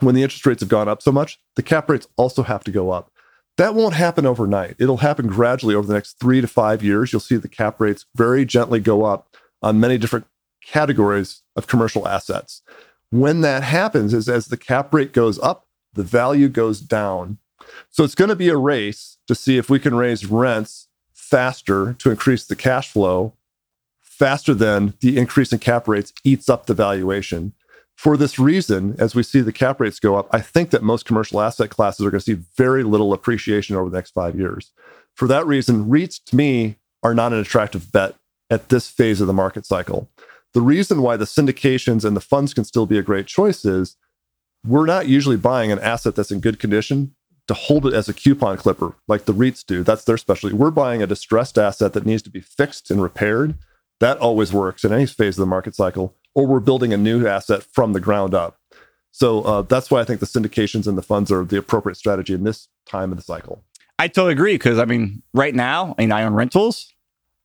When 0.00 0.14
the 0.14 0.22
interest 0.22 0.44
rates 0.44 0.60
have 0.60 0.68
gone 0.68 0.88
up 0.88 1.00
so 1.00 1.10
much, 1.10 1.38
the 1.54 1.62
cap 1.62 1.88
rates 1.88 2.06
also 2.16 2.42
have 2.42 2.64
to 2.64 2.70
go 2.70 2.90
up. 2.90 3.10
That 3.56 3.74
won't 3.74 3.94
happen 3.94 4.26
overnight. 4.26 4.76
It'll 4.78 4.98
happen 4.98 5.26
gradually 5.26 5.74
over 5.74 5.86
the 5.86 5.94
next 5.94 6.20
three 6.20 6.42
to 6.42 6.46
five 6.46 6.82
years. 6.82 7.12
You'll 7.12 7.20
see 7.20 7.36
the 7.36 7.48
cap 7.48 7.80
rates 7.80 8.04
very 8.14 8.44
gently 8.44 8.80
go 8.80 9.04
up 9.04 9.34
on 9.62 9.80
many 9.80 9.96
different 9.96 10.26
categories 10.62 11.42
of 11.54 11.66
commercial 11.66 12.06
assets. 12.06 12.60
When 13.10 13.40
that 13.40 13.62
happens, 13.62 14.12
is 14.12 14.28
as 14.28 14.48
the 14.48 14.58
cap 14.58 14.92
rate 14.92 15.14
goes 15.14 15.38
up, 15.38 15.66
the 15.94 16.02
value 16.02 16.48
goes 16.48 16.80
down. 16.80 17.38
So 17.90 18.04
it's 18.04 18.14
going 18.14 18.28
to 18.28 18.36
be 18.36 18.48
a 18.48 18.56
race 18.56 19.18
to 19.26 19.34
see 19.34 19.58
if 19.58 19.70
we 19.70 19.78
can 19.78 19.94
raise 19.94 20.26
rents 20.26 20.88
faster 21.12 21.94
to 21.94 22.10
increase 22.10 22.44
the 22.44 22.56
cash 22.56 22.90
flow 22.90 23.32
faster 24.16 24.54
than 24.54 24.94
the 25.00 25.18
increase 25.18 25.52
in 25.52 25.58
cap 25.58 25.86
rates 25.86 26.12
eats 26.24 26.48
up 26.48 26.66
the 26.66 26.74
valuation. 26.74 27.52
For 27.96 28.16
this 28.16 28.38
reason, 28.38 28.94
as 28.98 29.14
we 29.14 29.22
see 29.22 29.40
the 29.40 29.52
cap 29.52 29.80
rates 29.80 29.98
go 29.98 30.16
up, 30.16 30.28
I 30.30 30.40
think 30.40 30.70
that 30.70 30.82
most 30.82 31.04
commercial 31.04 31.40
asset 31.40 31.70
classes 31.70 32.04
are 32.04 32.10
going 32.10 32.20
to 32.20 32.24
see 32.24 32.44
very 32.56 32.82
little 32.82 33.12
appreciation 33.12 33.74
over 33.74 33.90
the 33.90 33.96
next 33.96 34.12
five 34.12 34.38
years. 34.38 34.70
For 35.14 35.26
that 35.28 35.46
reason, 35.46 35.86
REITs 35.86 36.22
to 36.26 36.36
me 36.36 36.76
are 37.02 37.14
not 37.14 37.32
an 37.32 37.40
attractive 37.40 37.90
bet 37.90 38.14
at 38.50 38.68
this 38.68 38.88
phase 38.88 39.20
of 39.20 39.26
the 39.26 39.32
market 39.32 39.66
cycle. 39.66 40.08
The 40.52 40.60
reason 40.60 41.02
why 41.02 41.16
the 41.16 41.24
syndications 41.24 42.04
and 42.04 42.16
the 42.16 42.20
funds 42.20 42.54
can 42.54 42.64
still 42.64 42.86
be 42.86 42.98
a 42.98 43.02
great 43.02 43.26
choice 43.26 43.64
is 43.64 43.96
we're 44.64 44.86
not 44.86 45.08
usually 45.08 45.36
buying 45.36 45.72
an 45.72 45.78
asset 45.78 46.14
that's 46.14 46.30
in 46.30 46.40
good 46.40 46.58
condition 46.58 47.15
to 47.48 47.54
hold 47.54 47.86
it 47.86 47.94
as 47.94 48.08
a 48.08 48.14
coupon 48.14 48.56
clipper 48.56 48.94
like 49.06 49.24
the 49.24 49.34
REITs 49.34 49.64
do. 49.64 49.82
That's 49.82 50.04
their 50.04 50.16
specialty. 50.16 50.54
We're 50.54 50.70
buying 50.70 51.02
a 51.02 51.06
distressed 51.06 51.58
asset 51.58 51.92
that 51.92 52.06
needs 52.06 52.22
to 52.22 52.30
be 52.30 52.40
fixed 52.40 52.90
and 52.90 53.02
repaired. 53.02 53.54
That 54.00 54.18
always 54.18 54.52
works 54.52 54.84
in 54.84 54.92
any 54.92 55.06
phase 55.06 55.38
of 55.38 55.42
the 55.42 55.46
market 55.46 55.74
cycle. 55.74 56.14
Or 56.34 56.46
we're 56.46 56.60
building 56.60 56.92
a 56.92 56.98
new 56.98 57.26
asset 57.26 57.62
from 57.62 57.92
the 57.92 58.00
ground 58.00 58.34
up. 58.34 58.58
So 59.10 59.42
uh, 59.42 59.62
that's 59.62 59.90
why 59.90 60.00
I 60.00 60.04
think 60.04 60.20
the 60.20 60.26
syndications 60.26 60.86
and 60.86 60.98
the 60.98 61.02
funds 61.02 61.32
are 61.32 61.44
the 61.44 61.56
appropriate 61.56 61.96
strategy 61.96 62.34
in 62.34 62.44
this 62.44 62.68
time 62.84 63.10
of 63.10 63.16
the 63.16 63.24
cycle. 63.24 63.62
I 63.98 64.08
totally 64.08 64.32
agree 64.32 64.54
because 64.54 64.78
I 64.78 64.84
mean, 64.84 65.22
right 65.32 65.54
now, 65.54 65.94
I 65.96 66.02
mean, 66.02 66.12
I 66.12 66.24
own 66.24 66.34
rentals. 66.34 66.92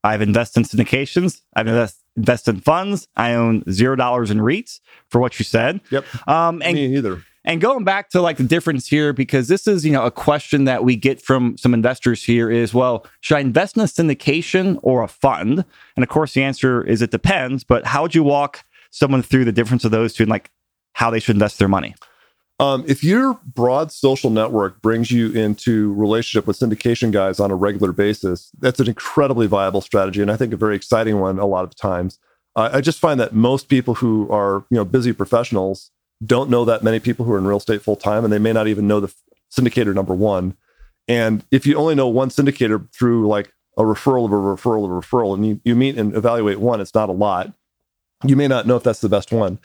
I've 0.03 0.21
invested 0.21 0.61
in 0.61 0.65
syndications. 0.65 1.41
I've 1.55 1.67
invest, 1.67 1.99
invested 2.17 2.55
in 2.55 2.61
funds. 2.61 3.07
I 3.15 3.33
own 3.35 3.63
zero 3.71 3.95
dollars 3.95 4.31
in 4.31 4.39
REITs 4.39 4.81
for 5.07 5.21
what 5.21 5.39
you 5.39 5.45
said. 5.45 5.79
Yep. 5.91 6.27
Um, 6.27 6.61
and 6.61 6.75
Me 6.75 6.97
either. 6.97 7.23
And 7.43 7.59
going 7.59 7.83
back 7.83 8.09
to 8.09 8.21
like 8.21 8.37
the 8.37 8.43
difference 8.43 8.87
here, 8.87 9.13
because 9.13 9.47
this 9.47 9.67
is, 9.67 9.83
you 9.83 9.91
know, 9.91 10.05
a 10.05 10.11
question 10.11 10.65
that 10.65 10.83
we 10.83 10.95
get 10.95 11.21
from 11.21 11.57
some 11.57 11.73
investors 11.73 12.23
here 12.23 12.51
is, 12.51 12.73
well, 12.73 13.05
should 13.21 13.37
I 13.37 13.39
invest 13.39 13.77
in 13.77 13.81
a 13.81 13.85
syndication 13.85 14.79
or 14.83 15.01
a 15.01 15.07
fund? 15.07 15.65
And 15.95 16.03
of 16.03 16.09
course, 16.09 16.33
the 16.33 16.43
answer 16.43 16.83
is 16.83 17.01
it 17.01 17.11
depends. 17.11 17.63
But 17.63 17.85
how 17.87 18.03
would 18.03 18.13
you 18.13 18.23
walk 18.23 18.63
someone 18.91 19.23
through 19.23 19.45
the 19.45 19.51
difference 19.51 19.85
of 19.85 19.91
those 19.91 20.13
two 20.13 20.23
and 20.23 20.29
like 20.29 20.51
how 20.93 21.09
they 21.09 21.19
should 21.19 21.35
invest 21.35 21.57
their 21.57 21.67
money? 21.67 21.95
Um, 22.59 22.83
if 22.87 23.03
your 23.03 23.39
broad 23.43 23.91
social 23.91 24.29
network 24.29 24.83
brings 24.83 25.09
you 25.09 25.31
into 25.31 25.93
relationship 25.95 26.45
with 26.45 26.59
syndication 26.59 27.11
guys 27.11 27.39
on 27.39 27.49
a 27.49 27.55
regular 27.55 27.91
basis, 27.91 28.51
that's 28.59 28.79
an 28.79 28.87
incredibly 28.87 29.47
viable 29.47 29.81
strategy, 29.81 30.21
and 30.21 30.29
I 30.29 30.37
think 30.37 30.53
a 30.53 30.57
very 30.57 30.75
exciting 30.75 31.19
one 31.19 31.39
a 31.39 31.47
lot 31.47 31.63
of 31.63 31.75
times. 31.75 32.19
I 32.55 32.81
just 32.81 32.99
find 32.99 33.19
that 33.19 33.33
most 33.33 33.67
people 33.67 33.95
who 33.95 34.29
are 34.29 34.65
you 34.69 34.75
know 34.75 34.85
busy 34.85 35.11
professionals 35.11 35.89
don't 36.23 36.49
know 36.49 36.65
that 36.65 36.83
many 36.83 36.99
people 36.99 37.25
who 37.25 37.33
are 37.33 37.37
in 37.37 37.45
real 37.45 37.57
estate 37.57 37.81
full 37.81 37.95
time, 37.95 38.23
and 38.23 38.31
they 38.31 38.39
may 38.39 38.53
not 38.53 38.67
even 38.67 38.87
know 38.87 38.99
the 38.99 39.13
syndicator 39.51 39.93
number 39.93 40.13
one. 40.13 40.55
And 41.07 41.43
if 41.51 41.65
you 41.65 41.75
only 41.75 41.95
know 41.95 42.07
one 42.07 42.29
syndicator 42.29 42.91
through 42.93 43.27
like 43.27 43.51
a 43.77 43.83
referral 43.83 44.25
of 44.25 44.31
a 44.31 44.35
referral 44.35 44.85
of 44.85 44.91
a 44.91 45.01
referral, 45.01 45.33
and 45.33 45.45
you, 45.45 45.61
you 45.63 45.75
meet 45.75 45.97
and 45.97 46.15
evaluate 46.15 46.59
one, 46.59 46.79
it's 46.79 46.93
not 46.93 47.09
a 47.09 47.13
lot. 47.13 47.53
You 48.23 48.35
may 48.35 48.47
not 48.47 48.67
know 48.67 48.75
if 48.75 48.83
that's 48.83 49.01
the 49.01 49.09
best 49.09 49.31
one 49.31 49.59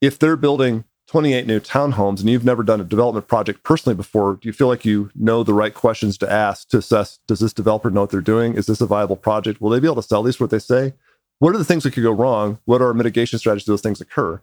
if 0.00 0.18
they're 0.18 0.36
building 0.36 0.84
28 1.08 1.46
new 1.46 1.60
townhomes 1.60 2.20
and 2.20 2.30
you've 2.30 2.44
never 2.44 2.62
done 2.62 2.80
a 2.80 2.84
development 2.84 3.26
project 3.26 3.64
personally 3.64 3.96
before, 3.96 4.34
do 4.34 4.48
you 4.48 4.52
feel 4.52 4.68
like 4.68 4.84
you 4.84 5.10
know 5.14 5.42
the 5.42 5.54
right 5.54 5.74
questions 5.74 6.16
to 6.18 6.30
ask 6.30 6.68
to 6.68 6.78
assess 6.78 7.18
does 7.26 7.40
this 7.40 7.52
developer 7.52 7.90
know 7.90 8.02
what 8.02 8.10
they're 8.10 8.20
doing? 8.20 8.54
Is 8.54 8.66
this 8.66 8.80
a 8.80 8.86
viable 8.86 9.16
project? 9.16 9.60
Will 9.60 9.70
they 9.70 9.80
be 9.80 9.88
able 9.88 9.96
to 9.96 10.02
sell 10.02 10.22
these 10.22 10.38
what 10.38 10.50
they 10.50 10.58
say? 10.58 10.94
What 11.40 11.54
are 11.54 11.58
the 11.58 11.64
things 11.64 11.82
that 11.84 11.92
could 11.92 12.02
go 12.02 12.12
wrong? 12.12 12.58
What 12.64 12.82
are 12.82 12.94
mitigation 12.94 13.38
strategies 13.38 13.66
those 13.66 13.80
things 13.80 14.00
occur? 14.00 14.40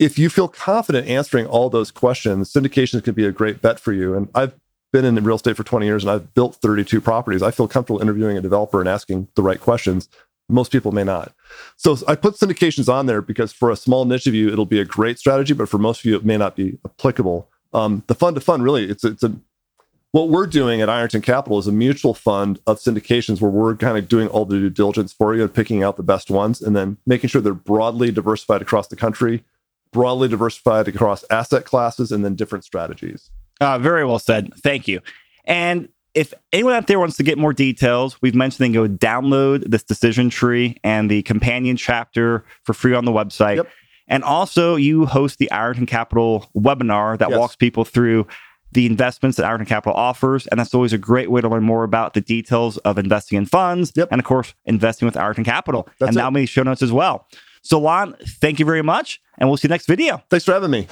If 0.00 0.18
you 0.18 0.30
feel 0.30 0.48
confident 0.48 1.06
answering 1.08 1.46
all 1.46 1.68
those 1.68 1.90
questions, 1.90 2.50
syndications 2.50 3.04
could 3.04 3.14
be 3.14 3.26
a 3.26 3.30
great 3.30 3.60
bet 3.60 3.78
for 3.78 3.92
you. 3.92 4.14
And 4.14 4.30
I've 4.34 4.54
been 4.94 5.04
in 5.04 5.14
real 5.22 5.36
estate 5.36 5.58
for 5.58 5.62
20 5.62 5.84
years 5.84 6.02
and 6.02 6.10
I've 6.10 6.32
built 6.32 6.56
32 6.56 7.02
properties. 7.02 7.42
I 7.42 7.50
feel 7.50 7.68
comfortable 7.68 8.00
interviewing 8.00 8.38
a 8.38 8.40
developer 8.40 8.80
and 8.80 8.88
asking 8.88 9.28
the 9.34 9.42
right 9.42 9.60
questions. 9.60 10.08
Most 10.48 10.72
people 10.72 10.90
may 10.90 11.04
not. 11.04 11.34
So 11.76 11.98
I 12.08 12.14
put 12.14 12.36
syndications 12.36 12.90
on 12.90 13.04
there 13.04 13.20
because 13.20 13.52
for 13.52 13.70
a 13.70 13.76
small 13.76 14.06
niche 14.06 14.26
of 14.26 14.32
you, 14.32 14.50
it'll 14.50 14.64
be 14.64 14.80
a 14.80 14.86
great 14.86 15.18
strategy, 15.18 15.52
but 15.52 15.68
for 15.68 15.76
most 15.76 16.00
of 16.00 16.06
you, 16.06 16.16
it 16.16 16.24
may 16.24 16.38
not 16.38 16.56
be 16.56 16.78
applicable. 16.82 17.46
Um, 17.74 18.02
the 18.06 18.14
fund 18.14 18.34
to 18.36 18.40
fund 18.40 18.64
really, 18.64 18.90
it's 18.90 19.04
it's 19.04 19.22
a 19.22 19.36
what 20.12 20.28
we're 20.28 20.46
doing 20.46 20.80
at 20.80 20.88
Ironton 20.88 21.22
Capital 21.22 21.60
is 21.60 21.68
a 21.68 21.72
mutual 21.72 22.14
fund 22.14 22.58
of 22.66 22.78
syndications 22.78 23.40
where 23.40 23.50
we're 23.50 23.76
kind 23.76 23.96
of 23.96 24.08
doing 24.08 24.26
all 24.26 24.44
the 24.44 24.58
due 24.58 24.70
diligence 24.70 25.12
for 25.12 25.36
you 25.36 25.42
and 25.42 25.54
picking 25.54 25.84
out 25.84 25.96
the 25.96 26.02
best 26.02 26.30
ones 26.30 26.60
and 26.60 26.74
then 26.74 26.96
making 27.06 27.28
sure 27.28 27.40
they're 27.40 27.54
broadly 27.54 28.10
diversified 28.10 28.60
across 28.60 28.88
the 28.88 28.96
country, 28.96 29.44
broadly 29.92 30.28
diversified 30.28 30.88
across 30.88 31.24
asset 31.30 31.64
classes, 31.64 32.12
and 32.12 32.24
then 32.24 32.34
different 32.34 32.64
strategies. 32.64 33.30
Uh, 33.60 33.78
very 33.78 34.04
well 34.04 34.18
said. 34.18 34.52
Thank 34.54 34.88
you. 34.88 35.00
And 35.44 35.88
if 36.14 36.34
anyone 36.52 36.74
out 36.74 36.86
there 36.86 36.98
wants 36.98 37.16
to 37.18 37.22
get 37.22 37.38
more 37.38 37.52
details, 37.52 38.20
we've 38.20 38.34
mentioned 38.34 38.64
they 38.64 38.74
can 38.74 38.88
go 38.88 38.88
download 38.88 39.70
this 39.70 39.82
decision 39.82 40.30
tree 40.30 40.76
and 40.82 41.10
the 41.10 41.22
companion 41.22 41.76
chapter 41.76 42.44
for 42.64 42.72
free 42.72 42.94
on 42.94 43.04
the 43.04 43.12
website. 43.12 43.56
Yep. 43.56 43.68
And 44.08 44.24
also, 44.24 44.74
you 44.74 45.06
host 45.06 45.38
the 45.38 45.50
Ironton 45.52 45.86
Capital 45.86 46.50
webinar 46.56 47.16
that 47.18 47.30
yes. 47.30 47.38
walks 47.38 47.54
people 47.54 47.84
through 47.84 48.26
the 48.72 48.86
investments 48.86 49.36
that 49.36 49.46
Ironton 49.46 49.66
Capital 49.66 49.96
offers. 49.96 50.48
And 50.48 50.58
that's 50.58 50.74
always 50.74 50.92
a 50.92 50.98
great 50.98 51.30
way 51.30 51.40
to 51.40 51.48
learn 51.48 51.62
more 51.62 51.84
about 51.84 52.14
the 52.14 52.20
details 52.20 52.76
of 52.78 52.98
investing 52.98 53.38
in 53.38 53.46
funds 53.46 53.92
yep. 53.94 54.08
and, 54.10 54.20
of 54.20 54.24
course, 54.24 54.52
investing 54.64 55.06
with 55.06 55.16
Ironton 55.16 55.44
Capital. 55.44 55.88
That's 56.00 56.08
and 56.08 56.16
now 56.16 56.30
many 56.30 56.46
show 56.46 56.64
notes 56.64 56.82
as 56.82 56.90
well. 56.90 57.28
So, 57.62 57.78
Lon, 57.78 58.16
thank 58.40 58.58
you 58.58 58.64
very 58.64 58.82
much 58.82 59.20
and 59.40 59.48
we'll 59.48 59.56
see 59.56 59.66
you 59.66 59.70
next 59.70 59.86
video. 59.86 60.22
Thanks 60.28 60.44
for 60.44 60.52
having 60.52 60.70
me. 60.70 60.86